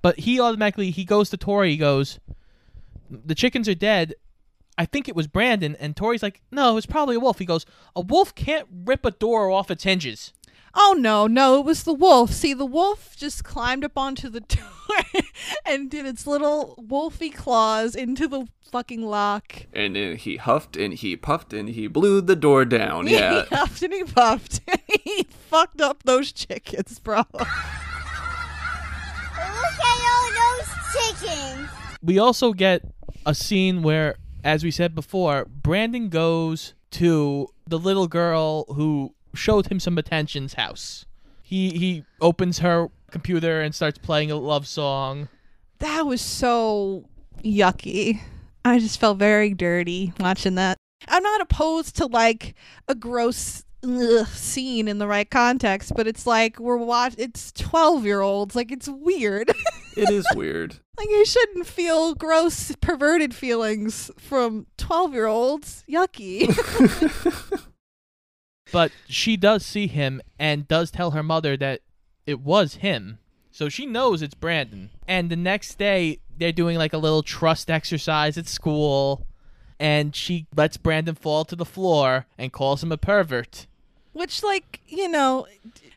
[0.02, 1.72] But he automatically he goes to Tori.
[1.72, 2.20] He goes,
[3.10, 4.14] "The chickens are dead."
[4.78, 7.46] I think it was Brandon, and Tori's like, "No, it was probably a wolf." He
[7.46, 10.34] goes, "A wolf can't rip a door off its hinges."
[10.78, 12.32] oh no, no, it was the wolf.
[12.34, 15.24] See, the wolf just climbed up onto the door
[15.66, 19.68] and did its little wolfy claws into the fucking lock.
[19.72, 23.08] and then he huffed and he puffed and he blew the door down.
[23.16, 24.60] Yeah, he huffed and he puffed.
[25.06, 27.24] he fucked up those chickens, bro.
[27.34, 27.48] Look
[29.82, 30.70] at all those
[31.22, 31.70] chickens.
[32.02, 32.82] We also get
[33.26, 39.68] a scene where, as we said before, Brandon goes to the little girl who showed
[39.68, 41.06] him some attention's house.
[41.42, 45.30] He he opens her computer and starts playing a love song.
[45.80, 47.10] That was so
[47.44, 48.22] yucky.
[48.64, 50.78] I just felt very dirty watching that.
[51.08, 52.56] I'm not opposed to like
[52.88, 57.16] a gross ugh, scene in the right context, but it's like we're watch.
[57.18, 58.56] It's 12 year olds.
[58.56, 59.50] Like it's weird.
[59.98, 60.78] it is weird.
[60.98, 65.84] like you shouldn't feel gross, perverted feelings from 12 year olds.
[65.90, 66.50] Yucky.
[68.72, 71.82] But she does see him and does tell her mother that
[72.26, 73.20] it was him.
[73.52, 74.90] So she knows it's Brandon.
[75.08, 79.26] And the next day, they're doing like a little trust exercise at school.
[79.80, 83.68] And she lets Brandon fall to the floor and calls him a pervert.
[84.16, 85.46] Which, like, you know,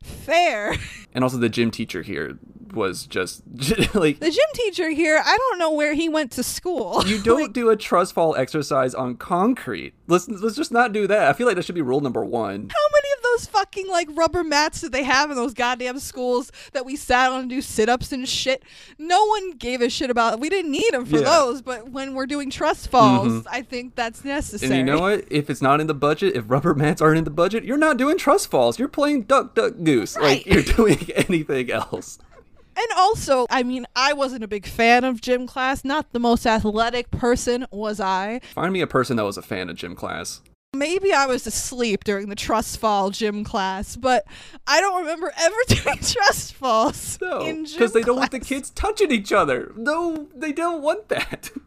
[0.02, 0.74] fair.
[1.14, 2.36] And also the gym teacher here
[2.74, 3.42] was just
[3.94, 7.02] like The gym teacher here, I don't know where he went to school.
[7.06, 9.94] you don't do a trust fall exercise on concrete.
[10.06, 11.28] Let's let's just not do that.
[11.28, 12.68] I feel like that should be rule number one.
[12.70, 16.50] How many of those fucking like rubber mats did they have in those goddamn schools
[16.72, 18.62] that we sat on and do sit ups and shit?
[18.98, 20.40] No one gave a shit about.
[20.40, 21.24] We didn't need them for Yeah.
[21.24, 23.48] those, but when we're doing trust falls, mm-hmm.
[23.50, 24.78] I think that's necessary.
[24.78, 25.24] And you know what?
[25.30, 27.96] If it's not in the budget, if rubber mats aren't in the budget, you're not
[27.98, 28.78] doing trust falls.
[28.78, 30.16] You're playing duck duck goose.
[30.16, 32.18] Like you're doing anything else.
[32.78, 35.84] And also, I mean, I wasn't a big fan of gym class.
[35.84, 38.40] Not the most athletic person was I.
[38.54, 40.42] Find me a person that was a fan of gym class.
[40.76, 44.24] Maybe I was asleep during the trust fall gym class, but
[44.66, 48.38] I don't remember ever doing trust falls No, in gym because they don't want the
[48.38, 49.72] kids touching each other.
[49.76, 51.50] No, they don't want that.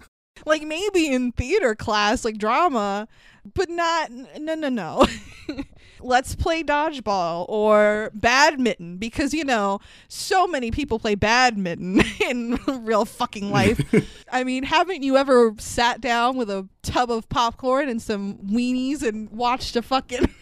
[0.43, 3.07] Like maybe in theater class, like drama,
[3.53, 4.09] but not.
[4.09, 5.05] No, no, no.
[6.03, 13.05] Let's play dodgeball or badminton because you know so many people play badminton in real
[13.05, 13.81] fucking life.
[14.31, 19.03] I mean, haven't you ever sat down with a tub of popcorn and some weenies
[19.03, 20.33] and watched a fucking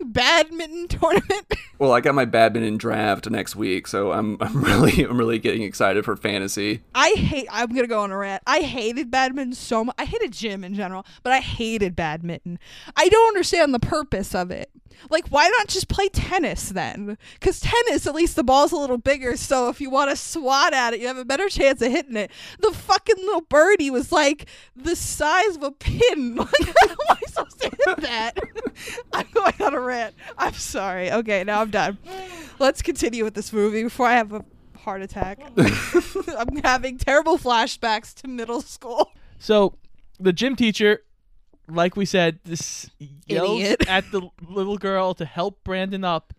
[0.00, 1.54] badminton tournament?
[1.78, 5.62] Well, I got my badminton draft next week, so I'm I'm really I'm really getting
[5.62, 6.82] excited for fantasy.
[6.94, 7.46] I hate.
[7.50, 8.42] I'm gonna go on a rant.
[8.46, 9.94] I hated badminton so much.
[9.98, 12.58] I hated gym in general, but I hated badminton.
[12.96, 14.70] I don't understand the purpose of it.
[15.10, 17.18] Like, why not just play tennis then?
[17.34, 20.72] Because tennis, at least the ball's a little bigger, so if you want to swat
[20.74, 22.30] at it, you have a better chance of hitting it.
[22.60, 26.36] The fucking little birdie was like the size of a pin.
[26.48, 28.38] Like, how am I supposed to hit that?
[29.12, 30.14] I'm going on a rant.
[30.36, 31.10] I'm sorry.
[31.10, 31.98] Okay, now I'm done.
[32.58, 34.44] Let's continue with this movie before I have a
[34.78, 35.40] heart attack.
[35.56, 39.12] I'm having terrible flashbacks to middle school.
[39.38, 39.74] So
[40.18, 41.02] the gym teacher,
[41.68, 42.90] like we said, this
[43.26, 43.88] yells Idiot.
[43.88, 46.32] at the little girl to help Brandon up,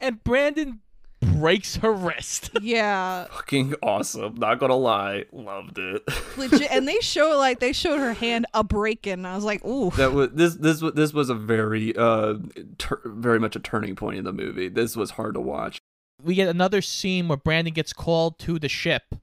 [0.00, 0.80] and Brandon
[1.20, 2.50] breaks her wrist.
[2.62, 4.34] Yeah, Fucking awesome.
[4.36, 6.02] Not gonna lie, loved it.
[6.36, 6.70] legit.
[6.70, 9.24] And they show like they showed her hand a breaking.
[9.26, 9.90] I was like, ooh.
[9.96, 12.34] that was this this was this was a very uh
[12.78, 14.68] tur- very much a turning point in the movie.
[14.68, 15.78] This was hard to watch.
[16.22, 19.14] we get another scene where Brandon gets called to the ship,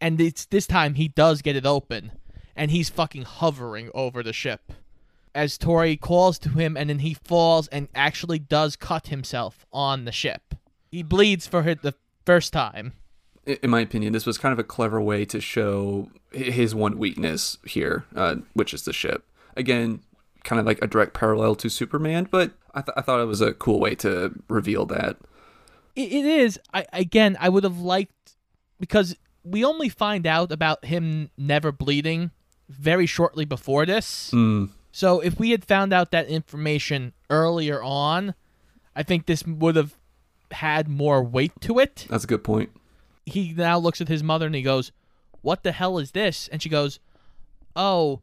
[0.00, 2.12] and it's this time he does get it open,
[2.58, 4.72] and he's fucking hovering over the ship.
[5.34, 10.04] As Tori calls to him, and then he falls and actually does cut himself on
[10.04, 10.54] the ship.
[10.90, 11.94] He bleeds for the
[12.26, 12.94] first time.
[13.46, 17.56] In my opinion, this was kind of a clever way to show his one weakness
[17.64, 19.24] here, uh, which is the ship.
[19.56, 20.00] Again,
[20.42, 23.40] kind of like a direct parallel to Superman, but I, th- I thought it was
[23.40, 25.16] a cool way to reveal that.
[25.94, 26.58] It, it is.
[26.74, 28.36] I again, I would have liked
[28.80, 32.32] because we only find out about him never bleeding
[32.68, 34.30] very shortly before this.
[34.32, 34.70] Mm.
[34.92, 38.34] So if we had found out that information earlier on,
[38.96, 39.94] I think this would have
[40.50, 42.06] had more weight to it.
[42.08, 42.70] That's a good point.
[43.26, 44.92] He now looks at his mother and he goes,
[45.42, 46.98] "What the hell is this?" And she goes,
[47.76, 48.22] "Oh,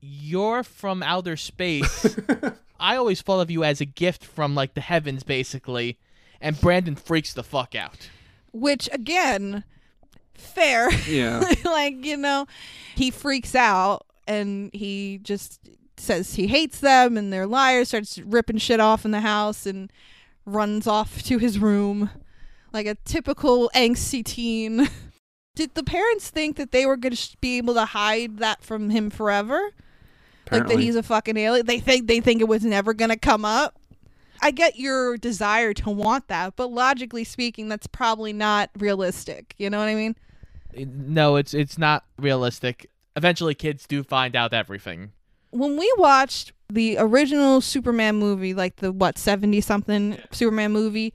[0.00, 2.18] you're from outer space.
[2.80, 5.98] I always thought of you as a gift from like the heavens basically."
[6.40, 8.10] And Brandon freaks the fuck out.
[8.52, 9.62] Which again,
[10.42, 10.90] fair.
[11.08, 11.42] Yeah.
[11.64, 12.46] like you know,
[12.94, 15.60] he freaks out and he just
[15.96, 17.88] says he hates them and they're liars.
[17.88, 19.92] Starts ripping shit off in the house and
[20.44, 22.10] runs off to his room
[22.72, 24.88] like a typical angsty teen.
[25.54, 28.88] Did the parents think that they were going to be able to hide that from
[28.90, 29.70] him forever?
[30.50, 31.66] Like that he's a fucking alien?
[31.66, 33.78] They think they think it was never going to come up.
[34.40, 39.54] I get your desire to want that, but logically speaking, that's probably not realistic.
[39.56, 40.16] You know what I mean?
[40.76, 42.90] No, it's it's not realistic.
[43.16, 45.12] Eventually kids do find out everything.
[45.50, 51.12] when we watched the original Superman movie, like the what seventy something Superman movie,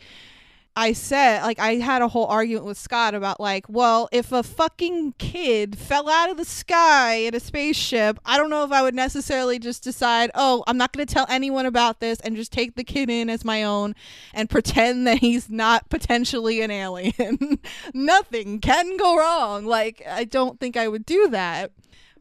[0.78, 4.44] I said like I had a whole argument with Scott about like, well, if a
[4.44, 8.84] fucking kid fell out of the sky in a spaceship, I don't know if I
[8.84, 12.52] would necessarily just decide, oh, I'm not going to tell anyone about this and just
[12.54, 13.96] take the kid in as my own
[14.36, 17.58] and pretend that he's not potentially an alien.
[17.96, 19.66] Nothing can go wrong.
[19.66, 21.72] Like I don't think I would do that.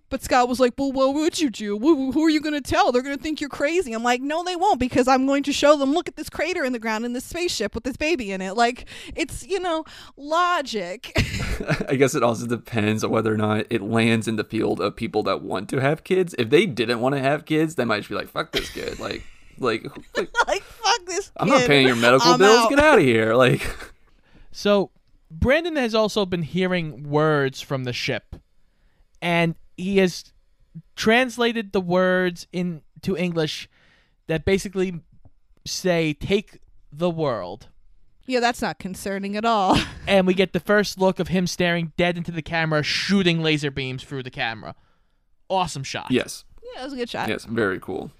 [0.08, 1.78] But Scott was like, well, what would you do?
[1.78, 2.92] Who, who are you going to tell?
[2.92, 3.92] They're going to think you're crazy.
[3.92, 6.64] I'm like, no, they won't because I'm going to show them, look at this crater
[6.64, 8.56] in the ground in this spaceship with this baby in it.
[8.56, 9.84] Like, it's, you know,
[10.16, 11.12] logic.
[11.88, 14.96] I guess it also depends on whether or not it lands in the field of
[14.96, 16.34] people that want to have kids.
[16.38, 18.98] If they didn't want to have kids, they might just be like, "Fuck this kid!"
[18.98, 19.22] Like,
[19.58, 19.84] like,
[20.16, 22.64] like like, fuck this I'm not paying your medical I'm bills.
[22.64, 22.70] out.
[22.70, 23.34] Get out of here!
[23.34, 23.68] Like,
[24.52, 24.90] So
[25.30, 28.36] Brandon has also been hearing words from the ship,
[29.20, 30.32] and he has
[30.94, 33.68] translated the words into English
[34.26, 35.00] that basically
[35.64, 36.58] say "take
[36.92, 37.68] the world."
[38.26, 39.78] Yeah, that's not concerning at all.
[40.08, 43.72] And we get the first look of him staring dead into the camera, shooting laser
[43.72, 44.76] beams through the camera.
[45.48, 46.12] Awesome shot.
[46.12, 47.28] yes, yeah, that was a good shot.
[47.28, 48.12] yes, very cool.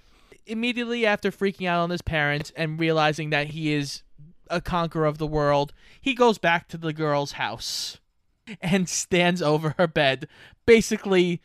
[0.45, 4.03] immediately after freaking out on his parents and realizing that he is
[4.49, 7.99] a conqueror of the world, he goes back to the girl's house
[8.61, 10.27] and stands over her bed,
[10.65, 11.41] basically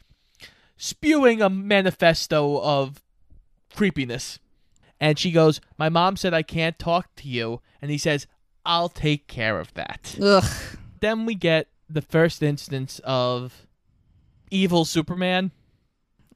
[0.77, 3.03] spewing a manifesto of
[3.75, 4.39] creepiness.
[5.01, 7.61] And she goes, My mom said I can't talk to you.
[7.81, 8.27] And he says,
[8.65, 10.17] I'll take care of that.
[10.21, 10.45] Ugh.
[11.01, 13.67] Then we get the first instance of
[14.51, 15.51] evil Superman.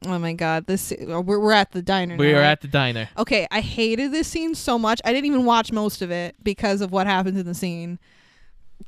[0.05, 0.67] Oh my god.
[0.67, 2.17] This uh, we're, we're at the diner.
[2.17, 2.51] We now, are right?
[2.51, 3.09] at the diner.
[3.17, 5.01] Okay, I hated this scene so much.
[5.05, 7.99] I didn't even watch most of it because of what happens in the scene.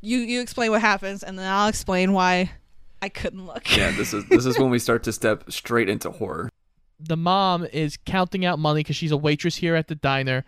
[0.01, 2.53] You you explain what happens, and then I'll explain why
[3.03, 3.77] I couldn't look.
[3.77, 6.49] Yeah, this is this is when we start to step straight into horror.
[7.01, 10.45] The mom is counting out money because she's a waitress here at the diner.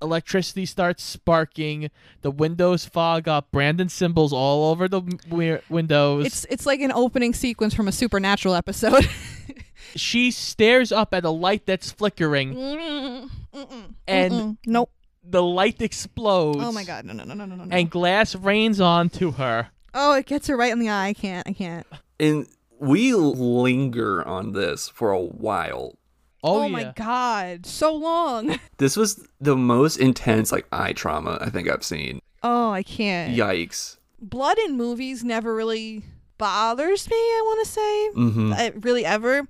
[0.00, 1.90] Electricity starts sparking.
[2.22, 3.50] The windows fog up.
[3.50, 6.26] Brandon symbols all over the w- windows.
[6.26, 9.08] It's it's like an opening sequence from a supernatural episode.
[9.96, 14.56] she stares up at a light that's flickering, Mm-mm, mm-mm, and mm-mm.
[14.66, 14.90] nope.
[15.30, 16.58] The light explodes.
[16.62, 17.64] Oh my god, no no no no no no.
[17.64, 17.76] no.
[17.76, 19.68] And glass rains onto her.
[19.94, 21.08] oh, it gets her right in the eye.
[21.08, 21.46] I can't.
[21.48, 21.86] I can't.
[22.20, 22.46] And
[22.78, 25.96] we linger on this for a while.
[26.44, 26.68] Oh, Oh, yeah.
[26.68, 28.58] my god, so long.
[28.78, 32.20] This was the most intense like eye trauma I think I've seen.
[32.44, 33.36] Oh, I can't.
[33.36, 33.96] Yikes.
[34.20, 36.04] Blood in movies never really
[36.38, 37.16] bothers me.
[37.16, 39.48] I want to say, hmm Uh, really ever.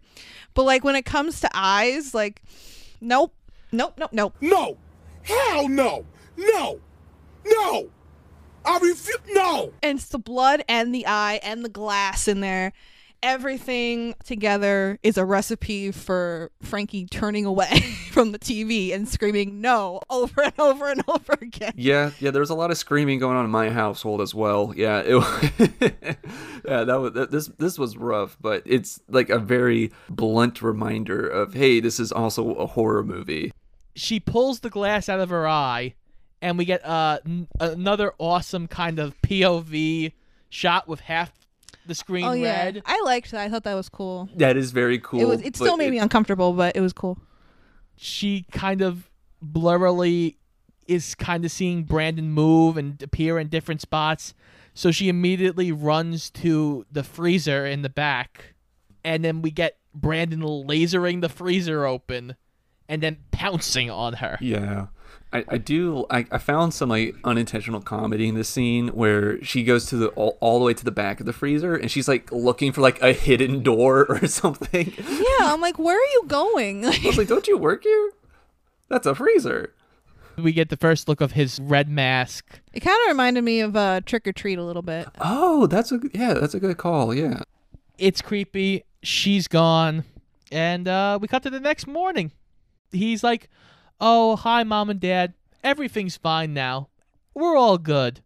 [0.54, 2.42] But like when it comes to eyes, like,
[3.02, 3.34] nope,
[3.70, 4.34] nope, nope, nope.
[4.40, 4.78] No!
[5.28, 6.06] Hell no!
[6.38, 6.80] No!
[7.44, 7.90] No!
[8.64, 9.18] I refuse.
[9.28, 9.72] No!
[9.82, 12.72] And it's the blood and the eye and the glass in there.
[13.22, 20.00] Everything together is a recipe for Frankie turning away from the TV and screaming no
[20.08, 21.72] over and over and over again.
[21.76, 22.30] Yeah, yeah.
[22.30, 24.72] There was a lot of screaming going on in my household as well.
[24.74, 25.16] Yeah, it,
[26.64, 26.84] yeah.
[26.84, 27.48] That was that, this.
[27.58, 32.54] This was rough, but it's like a very blunt reminder of hey, this is also
[32.54, 33.52] a horror movie.
[33.98, 35.94] She pulls the glass out of her eye,
[36.40, 40.12] and we get uh, n- another awesome kind of POV
[40.48, 41.32] shot with half
[41.86, 42.72] the screen Oh yeah.
[42.86, 43.40] I liked that.
[43.40, 44.28] I thought that was cool.
[44.36, 45.20] That is very cool.
[45.20, 45.40] it was.
[45.42, 47.18] It still but made me uncomfortable, but it was cool.
[47.96, 49.10] She kind of
[49.44, 50.36] blurrily
[50.86, 54.34] is kind of seeing Brandon move and appear in different spots.
[54.74, 58.54] So she immediately runs to the freezer in the back,
[59.02, 62.36] and then we get Brandon lasering the freezer open,
[62.88, 64.38] and then pouncing on her.
[64.40, 64.86] Yeah.
[65.32, 69.62] I, I do I, I found some like unintentional comedy in this scene where she
[69.62, 72.08] goes to the all, all the way to the back of the freezer and she's
[72.08, 74.94] like looking for like a hidden door or something.
[74.96, 76.86] Yeah, I'm like, where are you going?
[76.86, 78.12] I was like, don't you work here?
[78.88, 79.74] That's a freezer.
[80.38, 82.60] We get the first look of his red mask.
[82.72, 85.08] it kind of reminded me of uh, Trick or Treat a little bit.
[85.20, 87.12] Oh, that's a yeah, that's a good call.
[87.12, 87.40] Yeah.
[87.98, 88.84] It's creepy.
[89.02, 90.04] She's gone.
[90.52, 92.30] And uh, we cut to the next morning.
[92.90, 93.48] He's like,
[94.00, 95.34] Oh, hi, mom and dad.
[95.64, 96.88] Everything's fine now.
[97.34, 98.22] We're all good.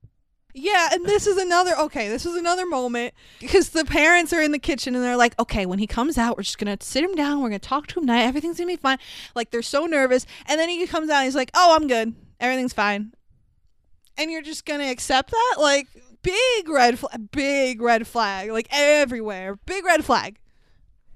[0.54, 4.52] Yeah, and this is another okay, this is another moment because the parents are in
[4.52, 7.02] the kitchen and they're like, "Okay, when he comes out, we're just going to sit
[7.02, 8.18] him down, we're going to talk to him now.
[8.18, 8.98] Everything's going to be fine."
[9.34, 12.14] Like they're so nervous, and then he comes out and he's like, "Oh, I'm good.
[12.38, 13.14] Everything's fine."
[14.18, 15.54] And you're just going to accept that?
[15.58, 15.88] Like
[16.22, 19.58] big red flag, big red flag, like everywhere.
[19.64, 20.38] Big red flag.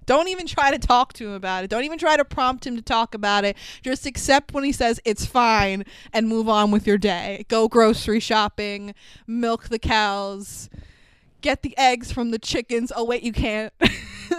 [0.06, 1.70] Don't even try to talk to him about it.
[1.70, 3.56] Don't even try to prompt him to talk about it.
[3.82, 7.44] Just accept when he says it's fine and move on with your day.
[7.48, 8.94] Go grocery shopping,
[9.26, 10.70] milk the cows,
[11.40, 12.92] get the eggs from the chickens.
[12.94, 13.72] Oh, wait, you can't.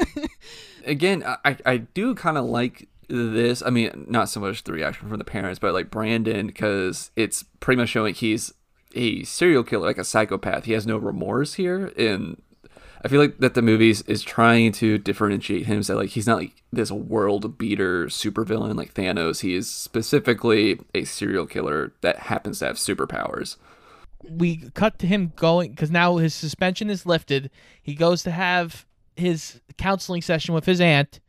[0.86, 3.62] Again, I I do kind of like this.
[3.62, 7.44] I mean, not so much the reaction from the parents, but like Brandon because it's
[7.60, 8.54] pretty much showing he's
[8.96, 10.66] a serial killer, like a psychopath.
[10.66, 12.42] He has no remorse here, and
[13.04, 15.84] I feel like that the movies is trying to differentiate him.
[15.84, 19.42] So like he's not like this world beater supervillain like Thanos.
[19.42, 23.58] He is specifically a serial killer that happens to have superpowers.
[24.28, 27.50] we cut to him going because now his suspension is lifted.
[27.82, 31.20] He goes to have his counseling session with his aunt,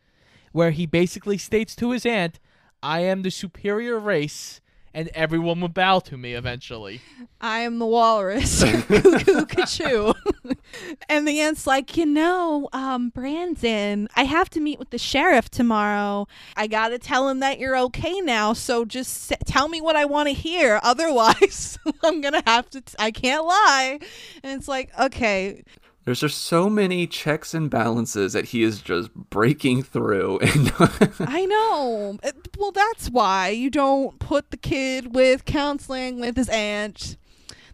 [0.52, 2.40] where he basically states to his aunt,
[2.82, 4.60] "I am the superior race,
[4.94, 7.00] and everyone will bow to me eventually."
[7.40, 8.62] I am the walrus.
[8.88, 10.12] Cuckoo.
[11.08, 15.48] and the aunt's like, you know, um, Brandon, I have to meet with the sheriff
[15.50, 16.26] tomorrow.
[16.56, 18.52] I got to tell him that you're okay now.
[18.52, 20.80] So just s- tell me what I want to hear.
[20.84, 23.98] Otherwise, I'm going to have to, t- I can't lie.
[24.42, 25.62] And it's like, okay.
[26.08, 30.72] There's just so many checks and balances that he is just breaking through, and
[31.20, 32.18] I know.
[32.22, 37.18] Uh, Well, that's why you don't put the kid with counseling with his aunt.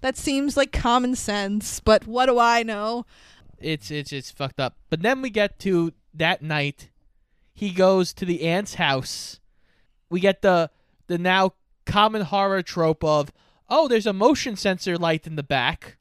[0.00, 3.06] That seems like common sense, but what do I know?
[3.60, 4.78] It's it's it's fucked up.
[4.90, 6.90] But then we get to that night.
[7.52, 9.38] He goes to the aunt's house.
[10.10, 10.72] We get the
[11.06, 11.52] the now
[11.86, 13.30] common horror trope of,
[13.68, 15.98] "Oh, there's a motion sensor light in the back."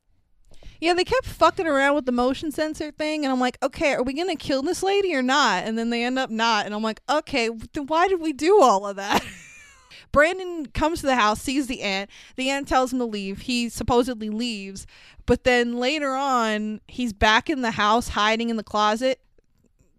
[0.84, 4.04] Yeah, they kept fucking around with the motion sensor thing, and I'm like, okay, are
[4.04, 5.64] we gonna kill this lady or not?
[5.64, 8.62] And then they end up not, and I'm like, okay, then why did we do
[8.62, 9.26] all of that?
[10.12, 12.10] Brandon comes to the house, sees the aunt.
[12.36, 13.44] The aunt tells him to leave.
[13.44, 14.86] He supposedly leaves,
[15.26, 19.22] but then later on, he's back in the house hiding in the closet.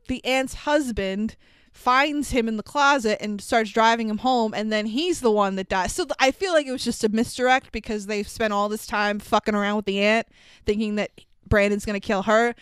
[0.09, 1.37] The aunt's husband
[1.75, 5.57] finds him in the closet and starts driving him home and then he's the one
[5.57, 5.93] that dies.
[5.93, 9.19] So I feel like it was just a misdirect because they've spent all this time
[9.19, 10.29] fucking around with the aunt
[10.65, 11.11] thinking that
[11.47, 12.55] Brandon's going to kill her.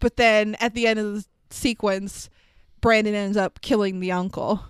[0.00, 2.30] But then at the end of the sequence,
[2.80, 4.64] Brandon ends up killing the uncle.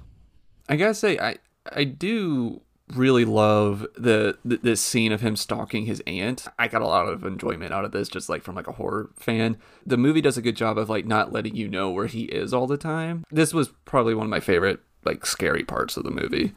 [0.69, 1.37] I gotta say, I
[1.73, 2.61] I do
[2.93, 6.47] really love the, the this scene of him stalking his aunt.
[6.59, 9.11] I got a lot of enjoyment out of this, just like from like a horror
[9.17, 9.57] fan.
[9.87, 12.53] The movie does a good job of like not letting you know where he is
[12.53, 13.25] all the time.
[13.31, 16.55] This was probably one of my favorite like scary parts of the movie.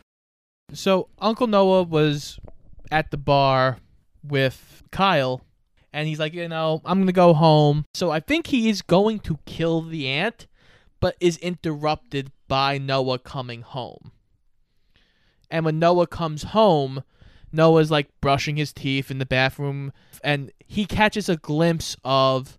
[0.74, 2.40] So Uncle Noah was
[2.92, 3.78] at the bar
[4.24, 5.42] with Kyle,
[5.94, 7.86] and he's like, you know, I'm gonna go home.
[7.94, 10.48] So I think he is going to kill the aunt,
[11.00, 14.12] but is interrupted by Noah coming home.
[15.50, 17.04] And when Noah comes home,
[17.52, 19.94] Noah's like brushing his teeth in the bathroom,
[20.24, 22.58] and he catches a glimpse of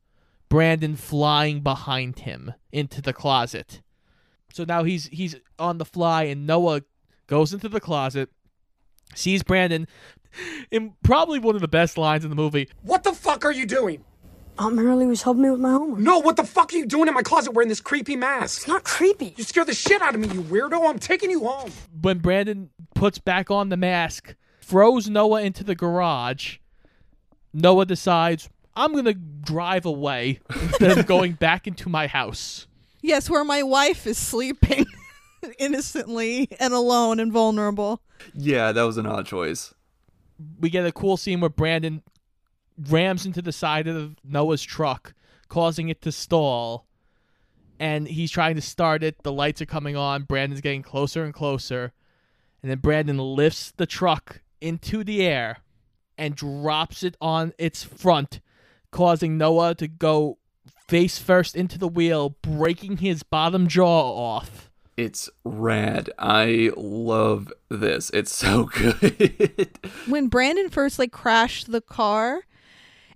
[0.48, 3.82] Brandon flying behind him into the closet.
[4.52, 6.82] So now he's he's on the fly, and Noah
[7.26, 8.30] goes into the closet,
[9.14, 9.86] sees Brandon,
[10.70, 12.68] in probably one of the best lines in the movie.
[12.82, 14.04] What the fuck are you doing?
[14.58, 16.00] Aunt Merilee was helping me with my homework.
[16.00, 18.60] No, what the fuck are you doing in my closet wearing this creepy mask?
[18.60, 19.34] It's not creepy.
[19.36, 20.88] You scared the shit out of me, you weirdo.
[20.88, 21.70] I'm taking you home.
[22.00, 26.58] When Brandon puts back on the mask, throws Noah into the garage,
[27.54, 32.66] Noah decides, I'm going to drive away instead of going back into my house.
[33.00, 34.86] Yes, where my wife is sleeping
[35.58, 38.02] innocently and alone and vulnerable.
[38.34, 39.72] Yeah, that was an odd choice.
[40.58, 42.02] We get a cool scene where Brandon
[42.88, 45.14] rams into the side of Noah's truck,
[45.48, 46.86] causing it to stall.
[47.80, 49.22] And he's trying to start it.
[49.22, 50.24] The lights are coming on.
[50.24, 51.92] Brandon's getting closer and closer.
[52.62, 55.58] And then Brandon lifts the truck into the air
[56.16, 58.40] and drops it on its front,
[58.90, 60.38] causing Noah to go
[60.88, 64.70] face first into the wheel, breaking his bottom jaw off.
[64.96, 66.10] It's rad.
[66.18, 68.10] I love this.
[68.12, 69.78] It's so good.
[70.08, 72.40] When Brandon first like crashed the car,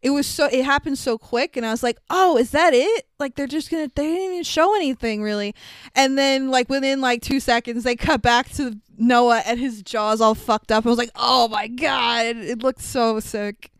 [0.03, 3.07] it was so it happened so quick and I was like, "Oh, is that it?"
[3.19, 5.55] Like they're just to they didn't even show anything really.
[5.95, 10.21] And then like within like 2 seconds they cut back to Noah and his jaws
[10.21, 10.85] all fucked up.
[10.85, 13.73] I was like, "Oh my god, it looked so sick."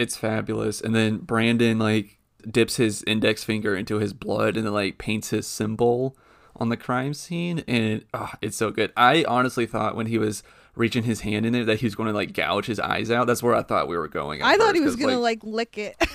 [0.00, 0.80] it's fabulous.
[0.80, 2.18] And then Brandon like
[2.50, 6.16] dips his index finger into his blood and then like paints his symbol
[6.56, 8.92] on the crime scene and oh, it's so good.
[8.96, 10.42] I honestly thought when he was
[10.80, 13.26] reaching his hand in there that he was going to like gouge his eyes out.
[13.26, 14.40] That's where I thought we were going.
[14.40, 15.96] at I thought he was gonna like, lick it.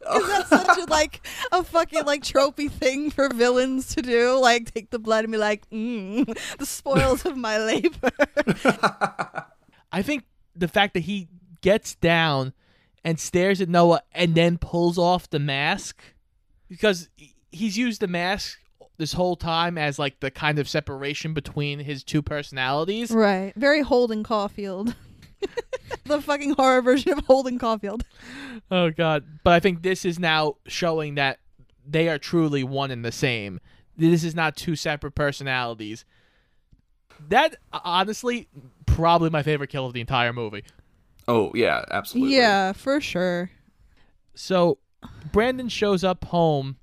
[0.14, 4.38] Is that such a like a fucking like tropey thing for villains to do.
[4.38, 6.24] Like take the blood and be like, mm,
[6.56, 8.10] the spoils of my labor.
[9.92, 10.24] I think
[10.54, 11.28] the fact that he
[11.60, 12.52] gets down
[13.04, 16.00] and stares at Noah and then pulls off the mask
[16.68, 17.08] because
[17.50, 18.58] he's used the mask
[18.98, 23.10] this whole time as like the kind of separation between his two personalities.
[23.10, 23.52] right.
[23.56, 24.94] Very Holden Caulfield.
[26.04, 28.04] the fucking horror version of Holden Caulfield.
[28.70, 29.24] Oh god.
[29.44, 31.38] But I think this is now showing that
[31.86, 33.60] they are truly one and the same.
[33.96, 36.04] This is not two separate personalities.
[37.28, 38.48] That honestly
[38.86, 40.64] probably my favorite kill of the entire movie.
[41.28, 42.36] Oh yeah, absolutely.
[42.36, 43.50] Yeah, for sure.
[44.34, 44.78] So
[45.30, 46.77] Brandon shows up home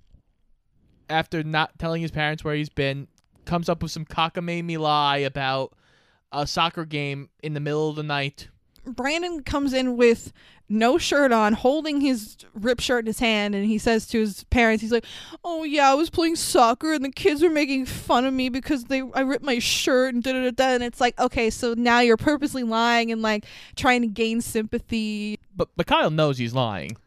[1.09, 3.07] after not telling his parents where he's been,
[3.45, 5.73] comes up with some cockamamie lie about
[6.31, 8.49] a soccer game in the middle of the night.
[8.85, 10.31] Brandon comes in with
[10.67, 14.43] no shirt on, holding his rip shirt in his hand, and he says to his
[14.45, 15.05] parents, he's like,
[15.43, 18.85] "Oh yeah, I was playing soccer, and the kids were making fun of me because
[18.85, 21.99] they I ripped my shirt and da da." da." And it's like, okay, so now
[21.99, 23.45] you're purposely lying and like
[23.75, 25.39] trying to gain sympathy.
[25.55, 26.97] But, but Kyle knows he's lying.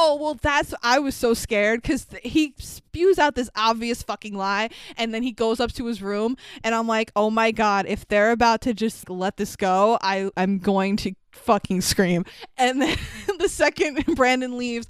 [0.00, 4.70] Oh well, that's I was so scared because he spews out this obvious fucking lie,
[4.96, 8.06] and then he goes up to his room, and I'm like, oh my god, if
[8.06, 12.24] they're about to just let this go, I I'm going to fucking scream.
[12.56, 12.96] And then
[13.40, 14.86] the second Brandon leaves,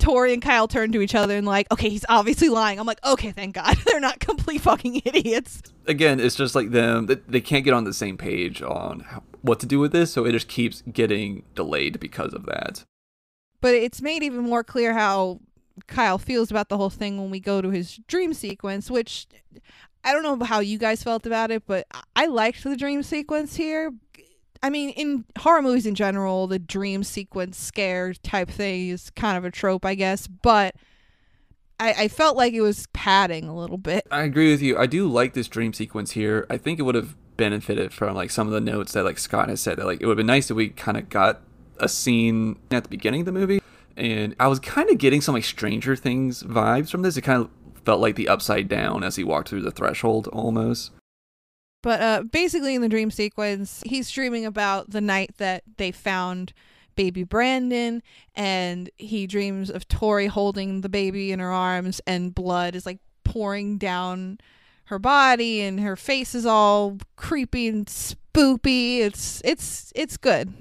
[0.00, 2.80] Tori and Kyle turn to each other and like, okay, he's obviously lying.
[2.80, 5.62] I'm like, okay, thank God, they're not complete fucking idiots.
[5.86, 7.06] Again, it's just like them.
[7.28, 9.04] they- can't get on the same page on
[9.42, 12.84] what to do with this, so it just keeps getting delayed because of that.
[13.60, 15.40] But it's made even more clear how
[15.86, 19.26] Kyle feels about the whole thing when we go to his dream sequence, which
[20.04, 23.56] I don't know how you guys felt about it, but I- liked the dream sequence
[23.56, 23.92] here.
[24.62, 29.36] I mean, in horror movies in general, the dream sequence scare type thing is kind
[29.36, 30.74] of a trope, I guess, but
[31.78, 34.06] I, I felt like it was padding a little bit.
[34.10, 34.78] I agree with you.
[34.78, 36.46] I do like this dream sequence here.
[36.48, 39.50] I think it would have benefited from like some of the notes that like Scott
[39.50, 41.42] has said that like it would have been nice if we kind of got
[41.80, 43.60] a scene at the beginning of the movie.
[43.96, 47.16] And I was kind of getting some like Stranger Things vibes from this.
[47.16, 47.50] It kind of
[47.84, 50.90] felt like the upside down as he walked through the threshold almost.
[51.82, 56.52] But uh, basically, in the dream sequence, he's dreaming about the night that they found
[56.96, 58.02] baby Brandon,
[58.34, 62.98] and he dreams of Tori holding the baby in her arms, and blood is like
[63.22, 64.38] pouring down
[64.86, 68.98] her body, and her face is all creepy and spoopy.
[68.98, 70.52] It's it's it's good.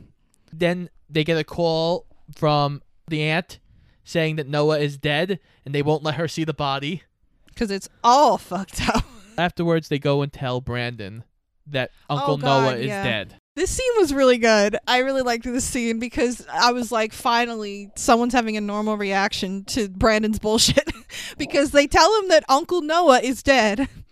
[0.54, 2.06] Then they get a call
[2.36, 3.60] from the aunt
[4.04, 7.04] saying that Noah is dead, and they won't let her see the body.
[7.48, 9.06] because it's all fucked up.
[9.38, 11.24] Afterwards, they go and tell Brandon
[11.68, 13.04] that oh, Uncle Oh, God, Noah is yeah.
[13.04, 13.40] dead.
[13.56, 14.78] This scene was really good.
[14.86, 19.64] I really liked this scene because I was like, finally, someone's having a normal reaction
[19.66, 20.92] to Brandon's bullshit.
[21.38, 23.88] because they tell him that Uncle Noah is dead.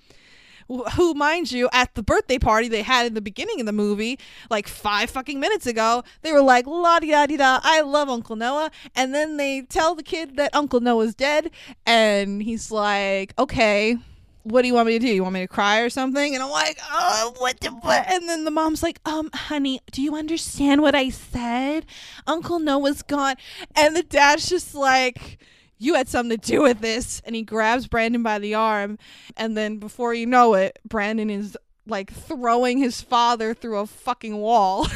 [0.71, 3.71] Wh- Who, mind you, at the birthday party they had in the beginning of the
[3.71, 7.81] movie, like five fucking minutes ago, they were like, la di da di da, I
[7.81, 8.71] love Uncle Noah.
[8.95, 11.51] And then they tell the kid that Uncle Noah's dead,
[11.85, 13.97] and he's like, okay,
[14.43, 15.07] what do you want me to do?
[15.07, 16.33] You want me to cry or something?
[16.35, 18.05] And I'm like, oh, what the what?
[18.11, 21.85] And then the mom's like, um, honey, do you understand what I said?
[22.27, 23.35] Uncle Noah's gone.
[23.75, 25.37] And the dad's just like,
[25.83, 27.21] you had something to do with this.
[27.25, 28.97] And he grabs Brandon by the arm.
[29.35, 34.37] And then before you know it, Brandon is like throwing his father through a fucking
[34.37, 34.87] wall.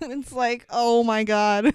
[0.00, 1.74] and it's like, oh my God.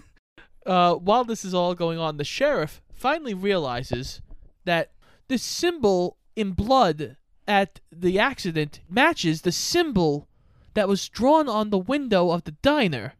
[0.66, 4.22] Uh, while this is all going on, the sheriff finally realizes
[4.66, 4.92] that
[5.28, 7.18] the symbol in blood
[7.48, 10.28] at the accident matches the symbol
[10.74, 13.14] that was drawn on the window of the diner.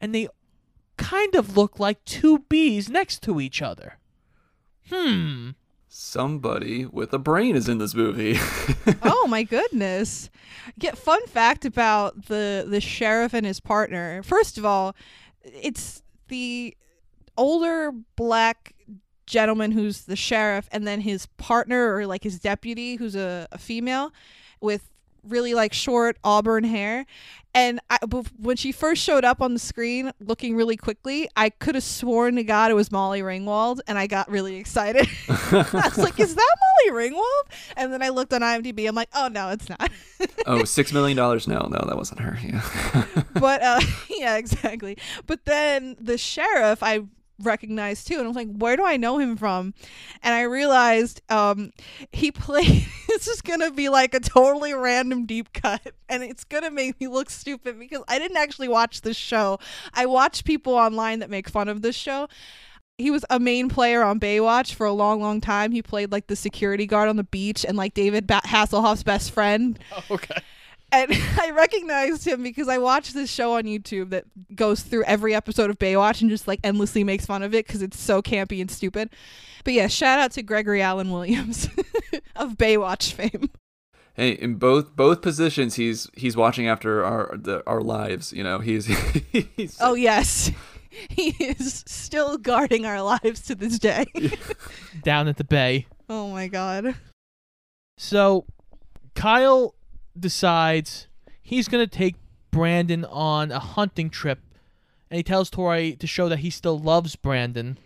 [0.00, 0.28] And they
[0.96, 3.99] kind of look like two bees next to each other.
[4.90, 5.50] Hmm.
[5.88, 8.38] Somebody with a brain is in this movie.
[9.02, 10.30] oh my goodness.
[10.78, 14.22] Get fun fact about the the sheriff and his partner.
[14.22, 14.94] First of all,
[15.42, 16.76] it's the
[17.36, 18.74] older black
[19.26, 23.58] gentleman who's the sheriff and then his partner or like his deputy who's a, a
[23.58, 24.12] female
[24.60, 24.89] with
[25.26, 27.06] really like short auburn hair
[27.54, 27.98] and I,
[28.38, 32.36] when she first showed up on the screen looking really quickly i could have sworn
[32.36, 36.34] to god it was molly ringwald and i got really excited i was like is
[36.34, 36.56] that
[36.86, 39.90] molly ringwald and then i looked on imdb i'm like oh no it's not
[40.46, 41.48] oh, six million dollars?
[41.48, 42.38] No, no, that wasn't her.
[42.42, 42.62] Yeah.
[43.34, 44.96] but uh yeah exactly
[45.26, 47.00] but then the sheriff i
[47.42, 48.14] recognized too.
[48.14, 49.74] And i was like where do i know him from?
[50.22, 51.72] And i realized um
[52.12, 55.94] he played this is gonna be like a totally random deep cut.
[56.08, 59.58] And it's gonna make me look stupid because i didn't actually watch this show.
[59.94, 62.28] I watch people online that make fun of this show.
[62.98, 65.72] He was a main player on Baywatch for a long, long time.
[65.72, 69.30] He played like the security guard on the beach and like David ba- Hasselhoff's best
[69.30, 69.78] friend.
[70.10, 70.42] Okay.
[70.92, 71.10] And
[71.40, 74.24] I recognized him because I watched this show on YouTube that
[74.54, 77.82] goes through every episode of Baywatch and just like endlessly makes fun of it because
[77.82, 79.10] it's so campy and stupid.
[79.64, 81.68] But yeah, shout out to Gregory Allen Williams
[82.36, 83.50] of Baywatch fame.
[84.14, 88.32] hey, in both both positions, he's he's watching after our the, our lives.
[88.32, 88.86] You know, he's
[89.56, 90.50] he's Oh yes,
[91.08, 94.06] he is still guarding our lives to this day.
[95.02, 95.86] Down at the bay.
[96.08, 96.94] oh my god.
[97.98, 98.46] So
[99.14, 99.74] Kyle
[100.20, 101.08] decides
[101.42, 102.16] he's going to take
[102.50, 104.40] Brandon on a hunting trip
[105.10, 107.78] and he tells Tori to show that he still loves Brandon.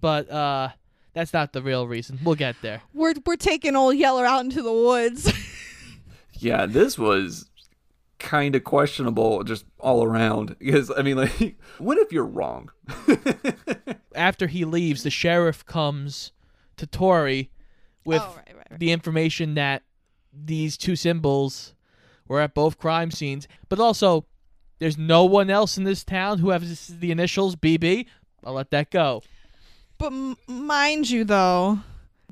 [0.00, 0.70] But uh
[1.14, 2.18] that's not the real reason.
[2.22, 2.82] We'll get there.
[2.92, 5.32] We're we're taking old Yeller out into the woods.
[6.34, 6.66] yeah.
[6.66, 7.48] This was
[8.18, 12.70] kind of questionable just all around because I mean, like, what if you're wrong?
[14.14, 16.32] After he leaves, the sheriff comes
[16.76, 17.50] to Tori
[18.04, 18.78] with Oh, right, right, right.
[18.78, 19.82] the information that
[20.44, 21.74] these two symbols
[22.28, 24.26] were at both crime scenes, but also
[24.78, 28.06] there's no one else in this town who has the initials BB.
[28.44, 29.22] I'll let that go.
[29.98, 31.80] But m- mind you, though,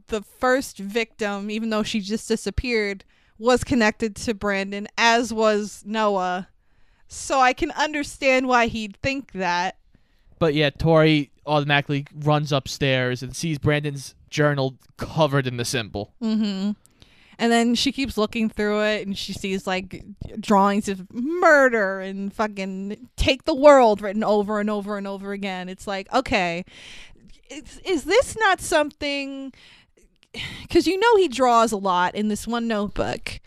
[0.09, 3.05] the first victim, even though she just disappeared,
[3.39, 6.49] was connected to Brandon, as was Noah.
[7.09, 9.77] So I can understand why he'd think that.
[10.39, 16.13] But yeah, Tori automatically runs upstairs and sees Brandon's journal covered in the symbol.
[16.23, 16.73] Mm-hmm.
[17.39, 20.05] And then she keeps looking through it and she sees like
[20.41, 25.69] drawings of murder and fucking take the world written over and over and over again.
[25.69, 26.65] It's like, okay,
[27.51, 29.53] is, is this not something?
[30.63, 33.41] Because you know he draws a lot in this one notebook.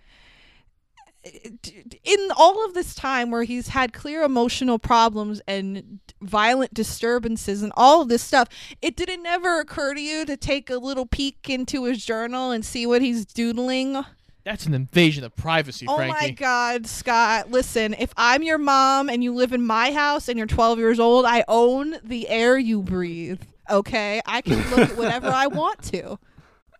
[1.24, 7.74] In all of this time where he's had clear emotional problems and violent disturbances and
[7.76, 8.48] all of this stuff,
[8.82, 12.64] it didn't never occur to you to take a little peek into his journal and
[12.66, 14.04] see what he's doodling?
[14.46, 16.14] That's an invasion of privacy, Oh Frankie.
[16.14, 17.52] my God, Scott!
[17.52, 21.02] Listen, if I'm your mom and you live in my house and you're 12 years
[21.02, 23.42] old, I own the air you breathe.
[23.70, 26.18] Okay, I can look at whatever I want to.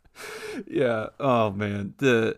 [0.68, 1.08] yeah.
[1.20, 2.38] Oh man, the,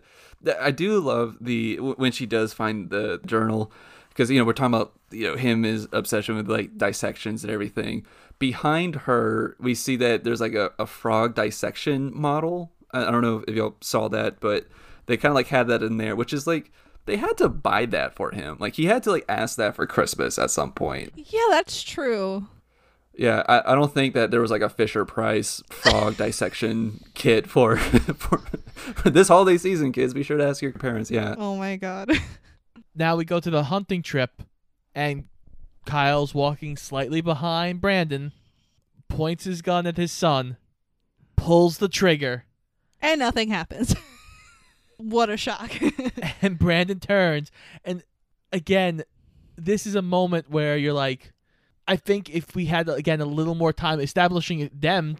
[0.60, 3.72] I do love the when she does find the journal
[4.08, 7.52] because you know we're talking about you know him his obsession with like dissections and
[7.52, 8.06] everything.
[8.38, 12.72] Behind her, we see that there's like a, a frog dissection model.
[12.92, 14.66] I, I don't know if y'all saw that, but
[15.06, 16.72] they kind of like had that in there, which is like
[17.06, 18.56] they had to buy that for him.
[18.60, 21.12] Like he had to like ask that for Christmas at some point.
[21.16, 22.46] Yeah, that's true.
[23.20, 27.46] Yeah, I, I don't think that there was like a Fisher Price frog dissection kit
[27.46, 28.38] for, for
[28.74, 29.92] for this holiday season.
[29.92, 31.10] Kids, be sure to ask your parents.
[31.10, 32.10] Yeah, Oh my God.
[32.94, 34.42] Now we go to the hunting trip,
[34.94, 35.24] and
[35.86, 38.32] Kyle's walking slightly behind Brandon,
[39.08, 40.56] points his gun at his son,
[41.36, 42.46] pulls the trigger,
[43.00, 43.94] and nothing happens.
[44.96, 45.70] what a shock.
[46.42, 47.52] and Brandon turns.
[47.84, 48.02] And
[48.50, 49.04] again,
[49.56, 51.32] this is a moment where you're like,
[51.90, 55.16] I think if we had again a little more time establishing them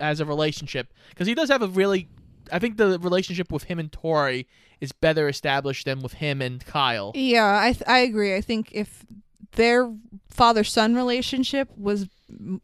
[0.00, 2.08] as a relationship, because he does have a really,
[2.50, 4.46] I think the relationship with him and Tori
[4.80, 7.12] is better established than with him and Kyle.
[7.14, 8.34] yeah, I th- I agree.
[8.34, 9.04] I think if
[9.52, 9.92] their
[10.28, 12.08] father son relationship was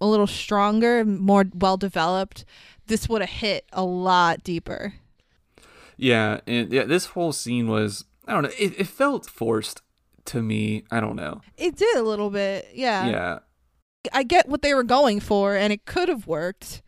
[0.01, 2.45] a little stronger, more well developed,
[2.87, 4.95] this would have hit a lot deeper.
[5.97, 6.85] yeah, and yeah.
[6.85, 8.51] This whole scene was I don't know.
[8.59, 9.83] It, it felt forced
[10.27, 10.85] to me.
[10.91, 11.43] I don't know.
[11.57, 12.69] It did a little bit.
[12.75, 13.07] Yeah.
[13.09, 13.39] Yeah,
[14.13, 16.83] I get what they were going for and it could have worked,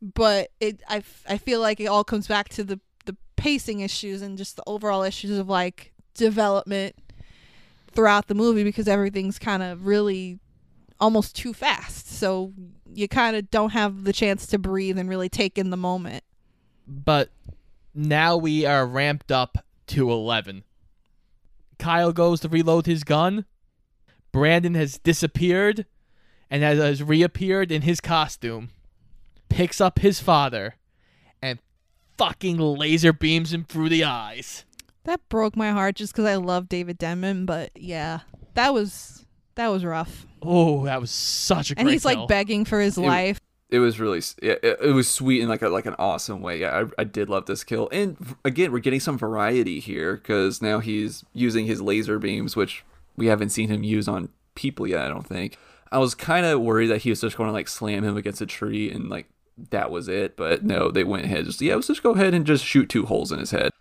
[0.00, 4.22] but it I, I feel like it all comes back to the the pacing issues
[4.22, 6.96] and just the overall issues of like development
[7.92, 10.38] throughout the movie because everything's kind of really
[11.00, 12.08] almost too fast.
[12.12, 12.52] So
[12.92, 16.24] you kind of don't have the chance to breathe and really take in the moment.
[16.86, 17.30] but
[17.94, 20.62] now we are ramped up to 11.
[21.78, 23.44] Kyle goes to reload his gun.
[24.32, 25.84] Brandon has disappeared
[26.50, 28.70] and has, has reappeared in his costume.
[29.48, 30.74] Picks up his father
[31.40, 31.58] and
[32.18, 34.64] fucking laser beams him through the eyes.
[35.04, 38.20] That broke my heart just cuz I love David Denman, but yeah.
[38.54, 39.24] That was
[39.54, 40.26] that was rough.
[40.42, 42.14] Oh, that was such a great And he's kill.
[42.20, 43.40] like begging for his It- life.
[43.70, 46.58] it was really yeah, it, it was sweet in like a like an awesome way.
[46.60, 47.88] Yeah, I, I did love this kill.
[47.90, 52.84] And again, we're getting some variety here because now he's using his laser beams, which
[53.16, 55.00] we haven't seen him use on people yet.
[55.00, 55.56] I don't think.
[55.90, 58.40] I was kind of worried that he was just going to like slam him against
[58.40, 59.28] a tree and like
[59.70, 60.36] that was it.
[60.36, 61.44] But no, they went ahead.
[61.44, 63.72] Just yeah, let's just go ahead and just shoot two holes in his head.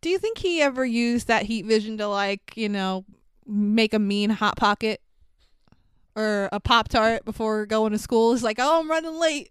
[0.00, 3.04] Do you think he ever used that heat vision to like, you know,
[3.46, 5.00] make a mean hot pocket
[6.14, 8.34] or a pop tart before going to school?
[8.34, 9.50] It's like, oh, I'm running late.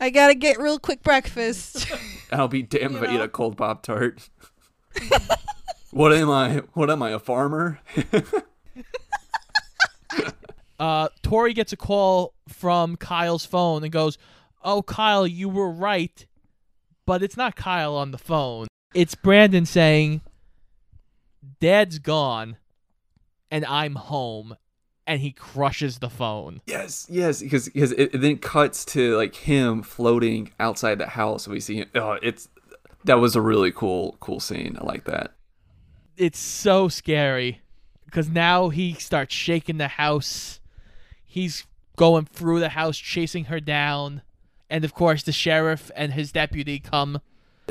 [0.00, 1.90] I gotta get real quick breakfast.
[2.32, 4.28] I'll be damned You if I eat a cold pop tart.
[5.90, 6.62] what am I?
[6.74, 7.10] What am I?
[7.10, 7.80] A farmer?
[10.78, 14.18] uh, Tori gets a call from Kyle's phone and goes,
[14.62, 16.26] "Oh, Kyle, you were right,
[17.06, 18.66] but it's not Kyle on the phone.
[18.94, 20.22] It's Brandon saying,
[21.60, 22.56] Dad's gone,
[23.50, 24.56] and I'm home."
[25.06, 26.60] And he crushes the phone.
[26.66, 31.48] Yes, yes, because because it, it then cuts to like him floating outside the house,
[31.48, 31.88] we see him.
[31.94, 32.50] Oh, it's
[33.04, 34.76] that was a really cool cool scene.
[34.78, 35.32] I like that.
[36.18, 37.62] It's so scary
[38.04, 40.57] because now he starts shaking the house.
[41.38, 44.22] He's going through the house, chasing her down.
[44.68, 47.20] And of course, the sheriff and his deputy come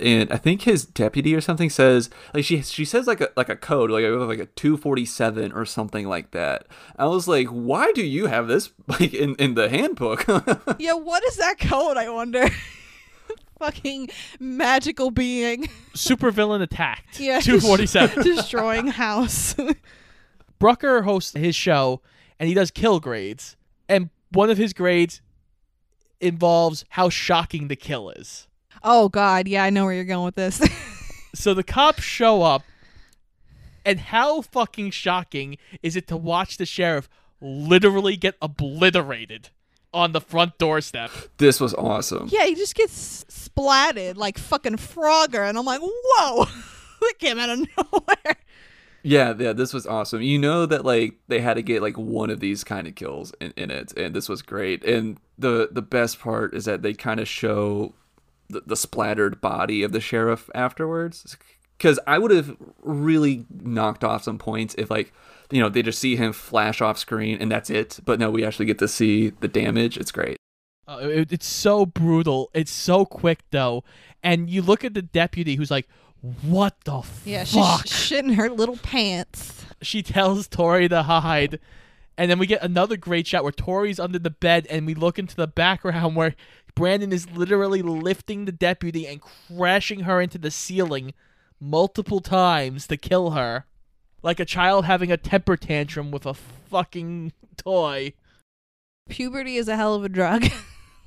[0.01, 3.49] And I think his deputy or something says like she she says like a like
[3.49, 6.65] a code like a, like a two forty seven or something like that.
[6.97, 10.25] I was like, why do you have this like in in the handbook?
[10.79, 12.47] yeah, what is that code, I wonder?
[13.59, 14.09] Fucking
[14.39, 15.67] magical being.
[15.93, 17.19] supervillain attacked.
[17.19, 17.41] Yeah.
[17.41, 18.23] 247.
[18.23, 19.55] Destroying house.
[20.57, 22.01] Brucker hosts his show
[22.39, 23.55] and he does kill grades.
[23.89, 25.21] And one of his grades
[26.19, 28.47] involves how shocking the kill is.
[28.83, 30.61] oh god, yeah, I know where you're going with this.
[31.35, 32.63] So the cops show up,
[33.85, 37.07] and how fucking shocking is it to watch the sheriff
[37.39, 39.49] literally get obliterated
[39.93, 41.11] on the front doorstep?
[41.37, 42.29] this was awesome.
[42.31, 46.45] yeah, he just gets splatted like fucking Frogger, and I'm like, whoa,
[47.01, 48.35] that came out of nowhere.
[49.03, 50.21] Yeah, yeah, this was awesome.
[50.21, 53.33] You know that like they had to get like one of these kind of kills
[53.39, 54.83] in, in it, and this was great.
[54.83, 57.93] And the the best part is that they kind of show
[58.49, 61.37] the, the splattered body of the sheriff afterwards.
[61.77, 65.13] Because I would have really knocked off some points if like
[65.51, 67.99] you know they just see him flash off screen and that's it.
[68.03, 69.97] But no, we actually get to see the damage.
[69.97, 70.37] It's great.
[70.87, 72.49] Uh, it- it's so brutal.
[72.53, 73.83] It's so quick though.
[74.23, 75.87] And you look at the deputy who's like,
[76.41, 77.87] what the Yeah, she's fuck?
[77.87, 79.65] sh- shitting her little pants.
[79.81, 81.59] she tells Tori to hide.
[82.17, 85.19] And then we get another great shot where Tori's under the bed and we look
[85.19, 86.33] into the background where
[86.73, 91.13] Brandon is literally lifting the deputy and crashing her into the ceiling
[91.59, 93.65] multiple times to kill her.
[94.23, 98.13] Like a child having a temper tantrum with a fucking toy.
[99.09, 100.45] Puberty is a hell of a drug.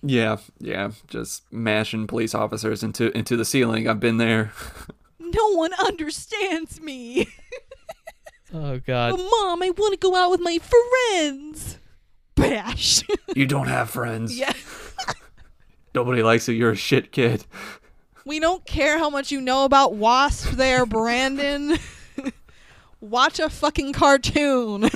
[0.03, 3.87] Yeah, yeah, just mashing police officers into into the ceiling.
[3.87, 4.51] I've been there.
[5.35, 7.29] no one understands me.
[8.53, 9.11] Oh But god.
[9.17, 11.79] mom, I want to go out with my friends.
[12.35, 13.03] Bash.
[13.37, 14.37] You don't have friends.
[14.37, 14.53] yeah.
[15.95, 16.55] Nobody likes you.
[16.55, 17.45] You're a shit kid.
[18.27, 21.79] We don't care how much you know about Wasp there, Brandon.
[23.01, 24.91] Watch a fucking cartoon.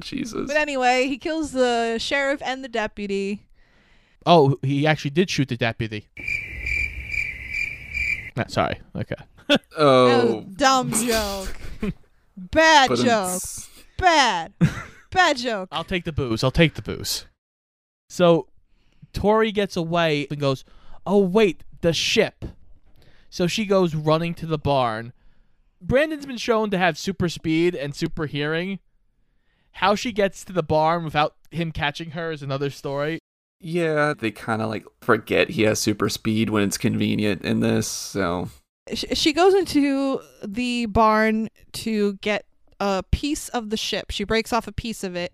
[0.00, 0.46] Jesus.
[0.46, 3.42] but anyway, he kills the sheriff and the deputy.
[4.24, 6.06] Oh, he actually did shoot the deputy.
[8.36, 8.80] No, sorry.
[8.94, 9.14] Okay.
[9.76, 11.56] Oh, dumb joke.
[12.36, 13.42] Bad but joke.
[13.96, 14.52] Bad.
[15.10, 15.68] Bad joke.
[15.72, 16.44] I'll take the boos.
[16.44, 17.26] I'll take the boos.
[18.08, 18.48] So
[19.12, 20.64] Tori gets away and goes,
[21.06, 22.44] Oh, wait, the ship.
[23.30, 25.12] So she goes running to the barn.
[25.80, 28.80] Brandon's been shown to have super speed and super hearing.
[29.72, 33.18] How she gets to the barn without him catching her is another story.
[33.60, 37.88] Yeah, they kind of like forget he has super speed when it's convenient in this.
[37.88, 38.48] So
[38.94, 42.46] She goes into the barn to get
[42.80, 44.10] a piece of the ship.
[44.10, 45.32] She breaks off a piece of it,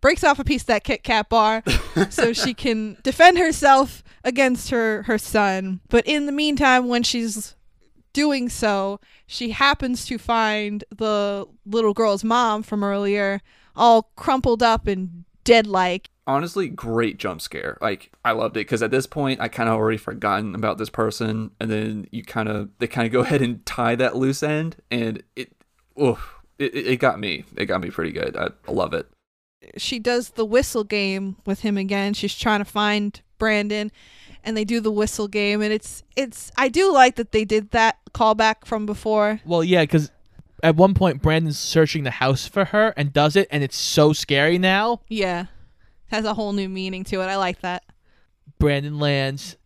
[0.00, 1.62] breaks off a piece of that Kit Kat bar
[2.10, 5.80] so she can defend herself against her, her son.
[5.88, 7.56] But in the meantime, when she's
[8.12, 13.40] doing so, she happens to find the little girl's mom from earlier
[13.76, 16.10] all crumpled up and dead like.
[16.26, 17.76] honestly, great jump scare.
[17.80, 20.90] Like I loved it because at this point I kind of already forgotten about this
[20.90, 24.42] person, and then you kind of they kind of go ahead and tie that loose
[24.42, 25.52] end, and it,
[26.00, 27.44] oof, it, it it got me.
[27.56, 28.36] It got me pretty good.
[28.36, 29.08] I, I love it.
[29.76, 32.14] she does the whistle game with him again.
[32.14, 33.90] She's trying to find Brandon
[34.44, 37.70] and they do the whistle game and it's it's I do like that they did
[37.72, 39.40] that callback from before.
[39.44, 40.10] Well, yeah, because
[40.62, 44.12] at one point Brandon's searching the house for her and does it, and it's so
[44.12, 45.00] scary now.
[45.08, 45.46] Yeah.
[46.08, 47.26] Has a whole new meaning to it.
[47.26, 47.84] I like that.
[48.58, 49.56] Brandon lands.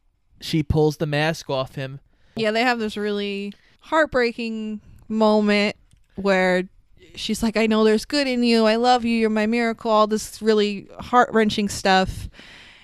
[0.41, 2.01] She pulls the mask off him.
[2.37, 5.77] Yeah, they have this really heartbreaking moment
[6.17, 6.69] where
[7.15, 8.67] she's like, I know there's good in you.
[8.67, 9.17] I love you.
[9.17, 9.91] You're my miracle.
[9.91, 12.29] All this really heart wrenching stuff.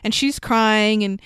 [0.02, 1.20] And she's crying, and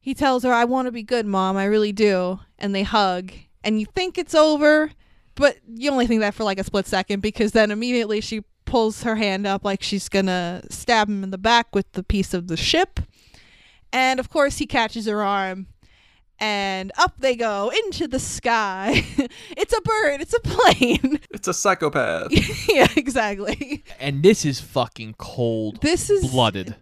[0.00, 1.56] he tells her, I want to be good, mom.
[1.56, 2.40] I really do.
[2.58, 3.32] And they hug.
[3.64, 4.92] And you think it's over,
[5.34, 9.02] but you only think that for like a split second because then immediately she pulls
[9.02, 12.32] her hand up like she's going to stab him in the back with the piece
[12.32, 13.00] of the ship.
[13.92, 15.66] And of course, he catches her arm
[16.38, 19.04] and up they go into the sky.
[19.56, 21.20] it's a bird, it's a plane.
[21.34, 22.28] It's a psychopath.
[22.68, 23.82] yeah, exactly.
[23.98, 26.76] And this is fucking cold This is blooded.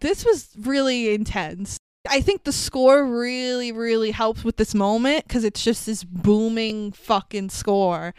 [0.00, 1.76] This was really intense.
[2.08, 6.92] I think the score really, really helps with this moment because it's just this booming
[6.92, 8.14] fucking score.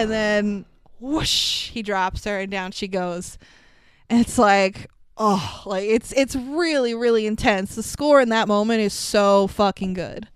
[0.00, 0.64] and then
[0.98, 3.38] whoosh, he drops her, and down she goes.
[4.08, 7.74] And it's like, oh, like it's it's really really intense.
[7.74, 10.28] The score in that moment is so fucking good.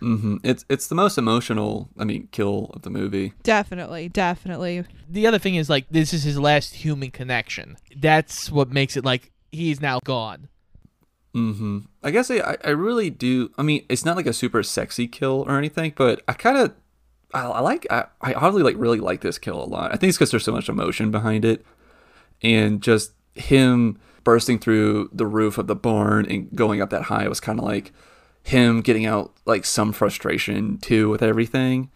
[0.00, 1.88] Hmm It's it's the most emotional.
[1.98, 3.32] I mean, kill of the movie.
[3.42, 4.84] Definitely, definitely.
[5.08, 7.76] The other thing is like this is his last human connection.
[7.96, 10.48] That's what makes it like he's now gone.
[11.34, 13.50] hmm I guess I, I really do.
[13.58, 16.72] I mean, it's not like a super sexy kill or anything, but I kind of,
[17.34, 19.92] I, I like, I, I oddly like really like this kill a lot.
[19.92, 21.64] I think it's because there's so much emotion behind it,
[22.42, 27.28] and just him bursting through the roof of the barn and going up that high
[27.28, 27.92] was kind of like
[28.42, 31.90] him getting out like some frustration too with everything,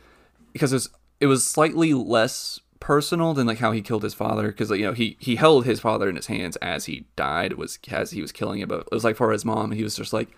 [0.53, 0.89] because it's
[1.21, 4.85] it was slightly less personal than like how he killed his father because like, you
[4.85, 8.11] know he he held his father in his hands as he died it was as
[8.11, 10.29] he was killing him but it was like for his mom he was just like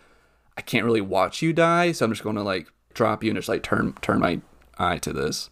[0.57, 3.37] i can't really watch you die so i'm just going to like drop you and
[3.37, 4.41] just like turn turn my
[4.79, 5.51] eye to this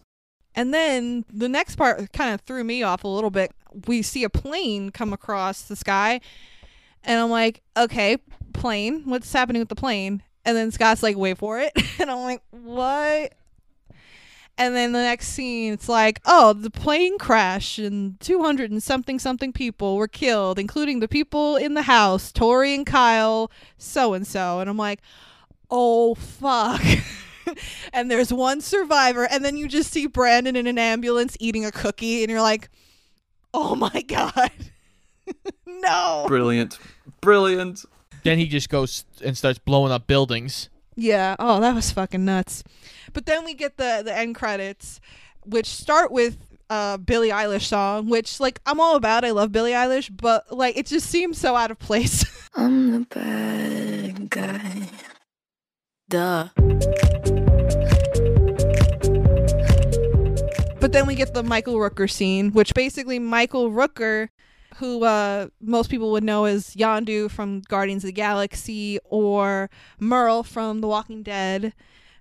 [0.55, 3.51] And then the next part kind of threw me off a little bit.
[3.87, 6.21] We see a plane come across the sky,
[7.03, 8.17] and I'm like, okay,
[8.53, 10.23] plane, what's happening with the plane?
[10.45, 11.73] And then Scott's like, wait for it.
[11.99, 13.33] And I'm like, what?
[14.57, 19.17] And then the next scene, it's like, oh, the plane crashed and 200 and something
[19.17, 24.27] something people were killed, including the people in the house, Tori and Kyle, so and
[24.27, 24.59] so.
[24.59, 25.01] And I'm like,
[25.71, 26.83] oh, fuck.
[27.93, 31.71] and there's one survivor, and then you just see Brandon in an ambulance eating a
[31.71, 32.69] cookie, and you're like,
[33.53, 34.51] oh my god,
[35.65, 36.25] no.
[36.27, 36.77] Brilliant.
[37.21, 37.85] Brilliant.
[38.25, 40.69] Then he just goes and starts blowing up buildings.
[40.95, 41.35] Yeah.
[41.37, 42.63] Oh, that was fucking nuts.
[43.13, 44.99] But then we get the the end credits,
[45.45, 46.35] which start with
[46.71, 49.23] uh Billie Eilish song, which like I'm all about.
[49.23, 52.25] I love Billie Eilish, but like it just seems so out of place.
[52.55, 54.89] I'm the bad guy.
[56.09, 56.49] Duh.
[60.79, 64.29] But then we get the Michael Rooker scene, which basically Michael Rooker,
[64.77, 69.69] who uh, most people would know as Yondu from Guardians of the Galaxy or
[69.99, 71.73] Merle from The Walking Dead,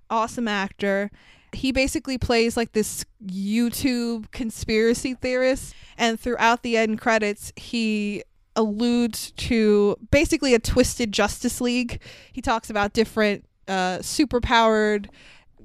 [0.09, 1.11] awesome actor.
[1.52, 8.22] He basically plays like this YouTube conspiracy theorist, and throughout the end credits, he
[8.57, 12.00] alludes to basically a twisted Justice League.
[12.32, 15.09] He talks about different uh, superpowered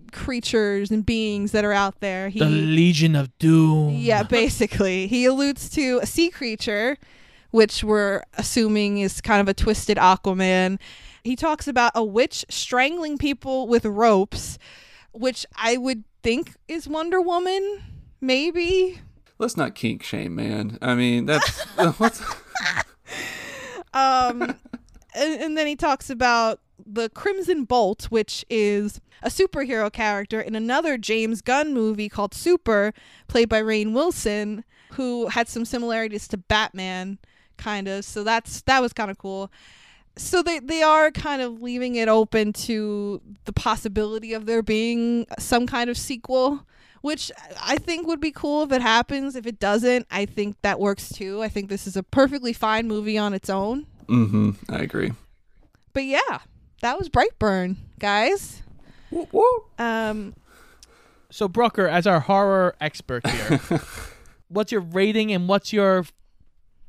[0.10, 2.30] creatures and beings that are out there.
[2.30, 3.95] He The Legion of Doom.
[3.95, 5.07] yeah, basically.
[5.07, 6.97] He alludes to a sea creature,
[7.51, 10.80] which we're assuming is kind of a twisted Aquaman.
[11.24, 14.57] He talks about a witch strangling people with ropes,
[15.12, 17.82] which I would think is Wonder Woman,
[18.22, 19.01] maybe.
[19.38, 20.78] Let's not kink shame, man.
[20.82, 21.62] I mean, that's
[21.97, 22.22] what's
[23.93, 24.41] Um,
[25.16, 30.55] and, and then he talks about the Crimson Bolt, which is a superhero character in
[30.55, 32.93] another James Gunn movie called Super,
[33.28, 34.63] played by Rainn Wilson,
[34.93, 37.20] who had some similarities to Batman,
[37.57, 38.05] kind of.
[38.05, 39.51] So that's that was kind of cool.
[40.15, 45.28] So they they are kind of leaving it open to the possibility of there being
[45.38, 46.65] some kind of sequel.
[47.01, 49.38] Which I think would be cool if it happens.
[49.38, 51.41] If it doesn't, I think that works too.
[51.41, 53.86] I think this is a perfectly fine movie on its own.
[54.09, 54.51] mm-hmm.
[54.67, 55.13] I agree.
[55.93, 56.39] But yeah,
[56.82, 58.63] that was Brightburn, guys.
[59.78, 60.36] Um,
[61.32, 63.60] So Brucker, as our horror expert here,
[64.47, 66.05] what's your rating and what's your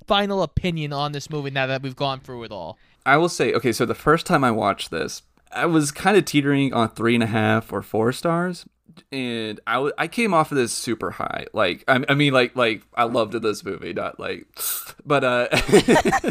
[0.07, 2.79] final opinion on this movie now that we've gone through it all?
[3.07, 6.25] I will say, okay, so the first time I watched this, I was kind of
[6.25, 8.67] teetering on three and a half or four stars,
[9.11, 11.47] and I w- I came off of this super high.
[11.53, 14.47] Like, I, I mean, like, like I loved this movie, not like,
[15.07, 15.49] but uh,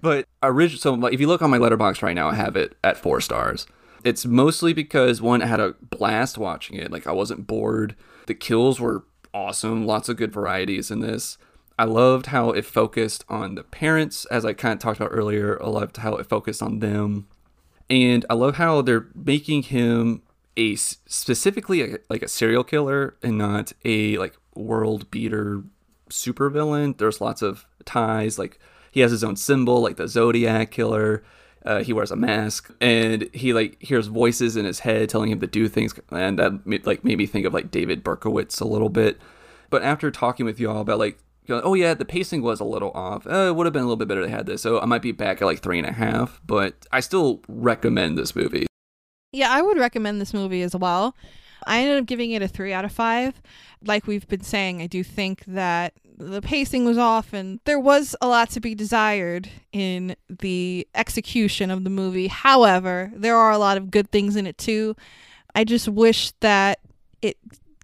[0.00, 0.80] but original.
[0.80, 3.20] So like, if you look on my Letterboxd right now, I have it at four
[3.20, 3.66] stars.
[4.04, 6.90] It's mostly because one, I had a blast watching it.
[6.90, 7.94] Like, I wasn't bored.
[8.26, 9.86] The kills were awesome.
[9.86, 11.38] Lots of good varieties in this.
[11.78, 15.58] I loved how it focused on the parents, as I kind of talked about earlier.
[15.62, 17.26] I loved how it focused on them,
[17.88, 20.22] and I love how they're making him
[20.58, 25.62] a specifically a, like a serial killer and not a like world beater
[26.10, 26.98] supervillain.
[26.98, 28.38] There's lots of ties.
[28.38, 28.58] Like
[28.90, 31.22] he has his own symbol, like the Zodiac killer.
[31.64, 35.40] Uh, he wears a mask, and he like hears voices in his head telling him
[35.40, 38.88] to do things, and that like made me think of like David Berkowitz a little
[38.88, 39.20] bit.
[39.68, 43.26] But after talking with y'all about like, oh yeah, the pacing was a little off.
[43.26, 44.62] Uh, it would have been a little bit better to have this.
[44.62, 48.16] So I might be back at like three and a half, but I still recommend
[48.16, 48.66] this movie.
[49.32, 51.14] yeah, I would recommend this movie as well.
[51.66, 53.40] I ended up giving it a three out of five.
[53.84, 58.14] Like we've been saying, I do think that the pacing was off and there was
[58.20, 62.26] a lot to be desired in the execution of the movie.
[62.26, 64.94] However, there are a lot of good things in it too.
[65.54, 66.80] I just wish that
[67.22, 67.38] it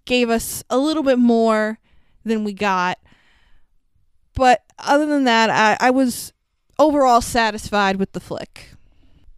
[0.05, 1.79] gave us a little bit more
[2.25, 2.99] than we got.
[4.35, 6.33] But other than that, I, I was
[6.79, 8.73] overall satisfied with the flick.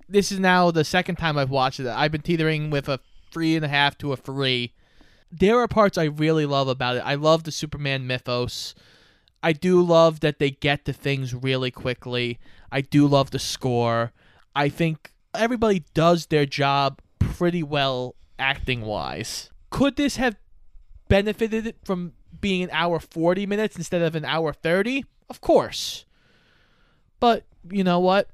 [0.09, 1.86] This is now the second time I've watched it.
[1.86, 2.99] I've been teetering with a
[3.31, 4.72] three and a half to a three.
[5.31, 7.03] There are parts I really love about it.
[7.05, 8.74] I love the Superman mythos.
[9.43, 12.39] I do love that they get to things really quickly.
[12.72, 14.12] I do love the score.
[14.57, 19.51] I think everybody does their job pretty well acting wise.
[19.70, 20.37] Could this have
[21.09, 25.05] benefited from being an hour 40 minutes instead of an hour 30?
[25.29, 26.05] Of course.
[27.20, 28.31] But you know what?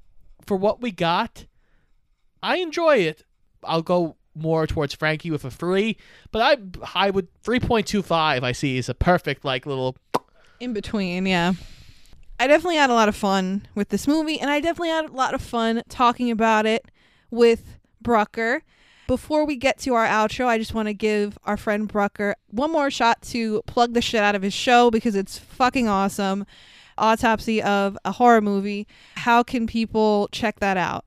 [0.46, 1.46] For what we got,
[2.42, 3.24] I enjoy it.
[3.62, 5.96] I'll go more towards Frankie with a three,
[6.32, 6.56] but I
[6.94, 8.42] I would three point two five.
[8.44, 9.96] I see is a perfect like little.
[10.60, 11.52] in between, yeah.
[12.40, 15.12] I definitely had a lot of fun with this movie, and I definitely had a
[15.12, 16.90] lot of fun talking about it
[17.30, 18.62] with Brucker.
[19.06, 22.72] Before we get to our outro, I just want to give our friend Brucker one
[22.72, 26.46] more shot to plug the shit out of his show because it's fucking awesome.
[26.96, 28.86] Autopsy of a Horror Movie.
[29.16, 31.04] How can people check that out?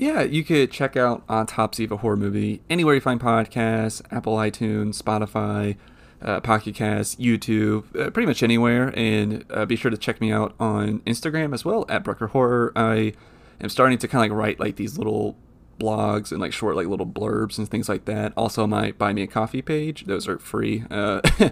[0.00, 4.34] Yeah, you could check out Autopsy of a Horror Movie anywhere you find podcasts, Apple
[4.34, 5.76] iTunes, Spotify,
[6.22, 8.94] uh, Pocket Cast, YouTube, uh, pretty much anywhere.
[8.96, 12.72] And uh, be sure to check me out on Instagram as well at Brucker Horror.
[12.74, 13.12] I
[13.60, 15.36] am starting to kind of like write like these little
[15.80, 18.32] blogs and like short like little blurbs and things like that.
[18.36, 20.84] Also, my buy me a coffee page; those are free.
[20.90, 21.20] Uh,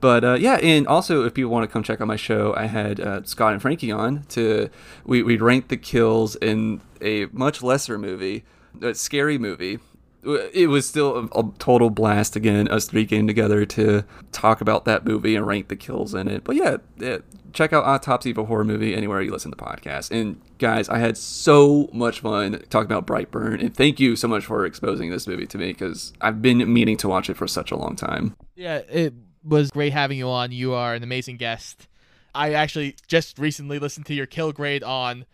[0.00, 2.66] but uh, yeah, and also if people want to come check out my show, I
[2.66, 4.68] had uh, Scott and Frankie on to
[5.04, 8.44] we we ranked the kills in a much lesser movie,
[8.82, 9.78] a scary movie
[10.22, 14.84] it was still a, a, total blast again us three came together to talk about
[14.84, 16.44] that movie and rank the kills in it.
[16.44, 17.18] But yeah, yeah
[17.52, 20.10] check out autopsy of a horror movie anywhere you listen to podcasts.
[20.10, 24.44] And guys i had so much fun talking about brightburn and thank you so much
[24.44, 27.70] for exposing this movie to me because i've been meaning to watch it for such
[27.70, 28.36] a long time.
[28.54, 30.52] Yeah it was great having you on.
[30.52, 31.88] You are an amazing guest.
[32.34, 35.24] I actually just recently listened to your kill grade on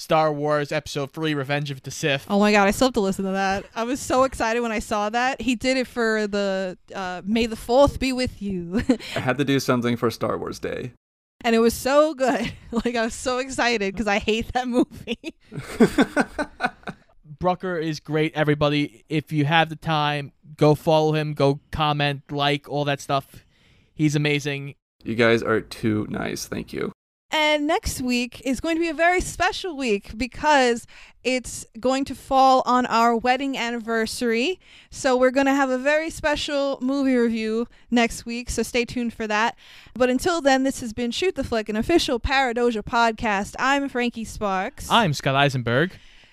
[0.00, 2.24] Star Wars Episode 3 Revenge of the Sith.
[2.30, 3.66] Oh my god, I still have to listen to that.
[3.74, 5.42] I was so excited when I saw that.
[5.42, 8.82] He did it for the uh, May the 4th be with you.
[9.14, 10.94] I had to do something for Star Wars Day.
[11.42, 12.50] And it was so good.
[12.72, 15.34] Like, I was so excited because I hate that movie.
[17.38, 19.04] Brucker is great, everybody.
[19.10, 23.44] If you have the time, go follow him, go comment, like, all that stuff.
[23.92, 24.76] He's amazing.
[25.02, 26.46] You guys are too nice.
[26.46, 26.92] Thank you.
[27.32, 30.86] And next week is going to be a very special week because
[31.22, 34.58] it's going to fall on our wedding anniversary.
[34.90, 38.50] So we're going to have a very special movie review next week.
[38.50, 39.56] So stay tuned for that.
[39.94, 43.54] But until then, this has been Shoot the Flick, an official Paradoja podcast.
[43.58, 44.90] I'm Frankie Sparks.
[44.90, 45.92] I'm Scott Eisenberg.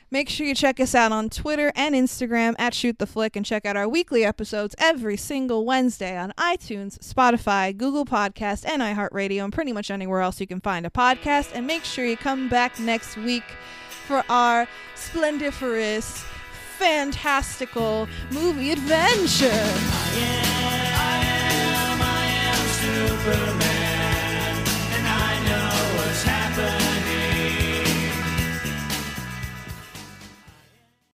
[0.10, 3.46] Make sure you check us out on Twitter and Instagram at Shoot the Flick and
[3.46, 9.44] check out our weekly episodes every single Wednesday on iTunes, Spotify, Google Podcast, and iHeartRadio,
[9.44, 11.52] and pretty much anywhere else you can find a podcast.
[11.54, 13.44] And make sure you come back next week
[13.90, 16.24] for our splendiferous,
[16.78, 19.50] fantastical movie adventure.
[19.52, 21.26] I am, I
[21.92, 23.67] am, I am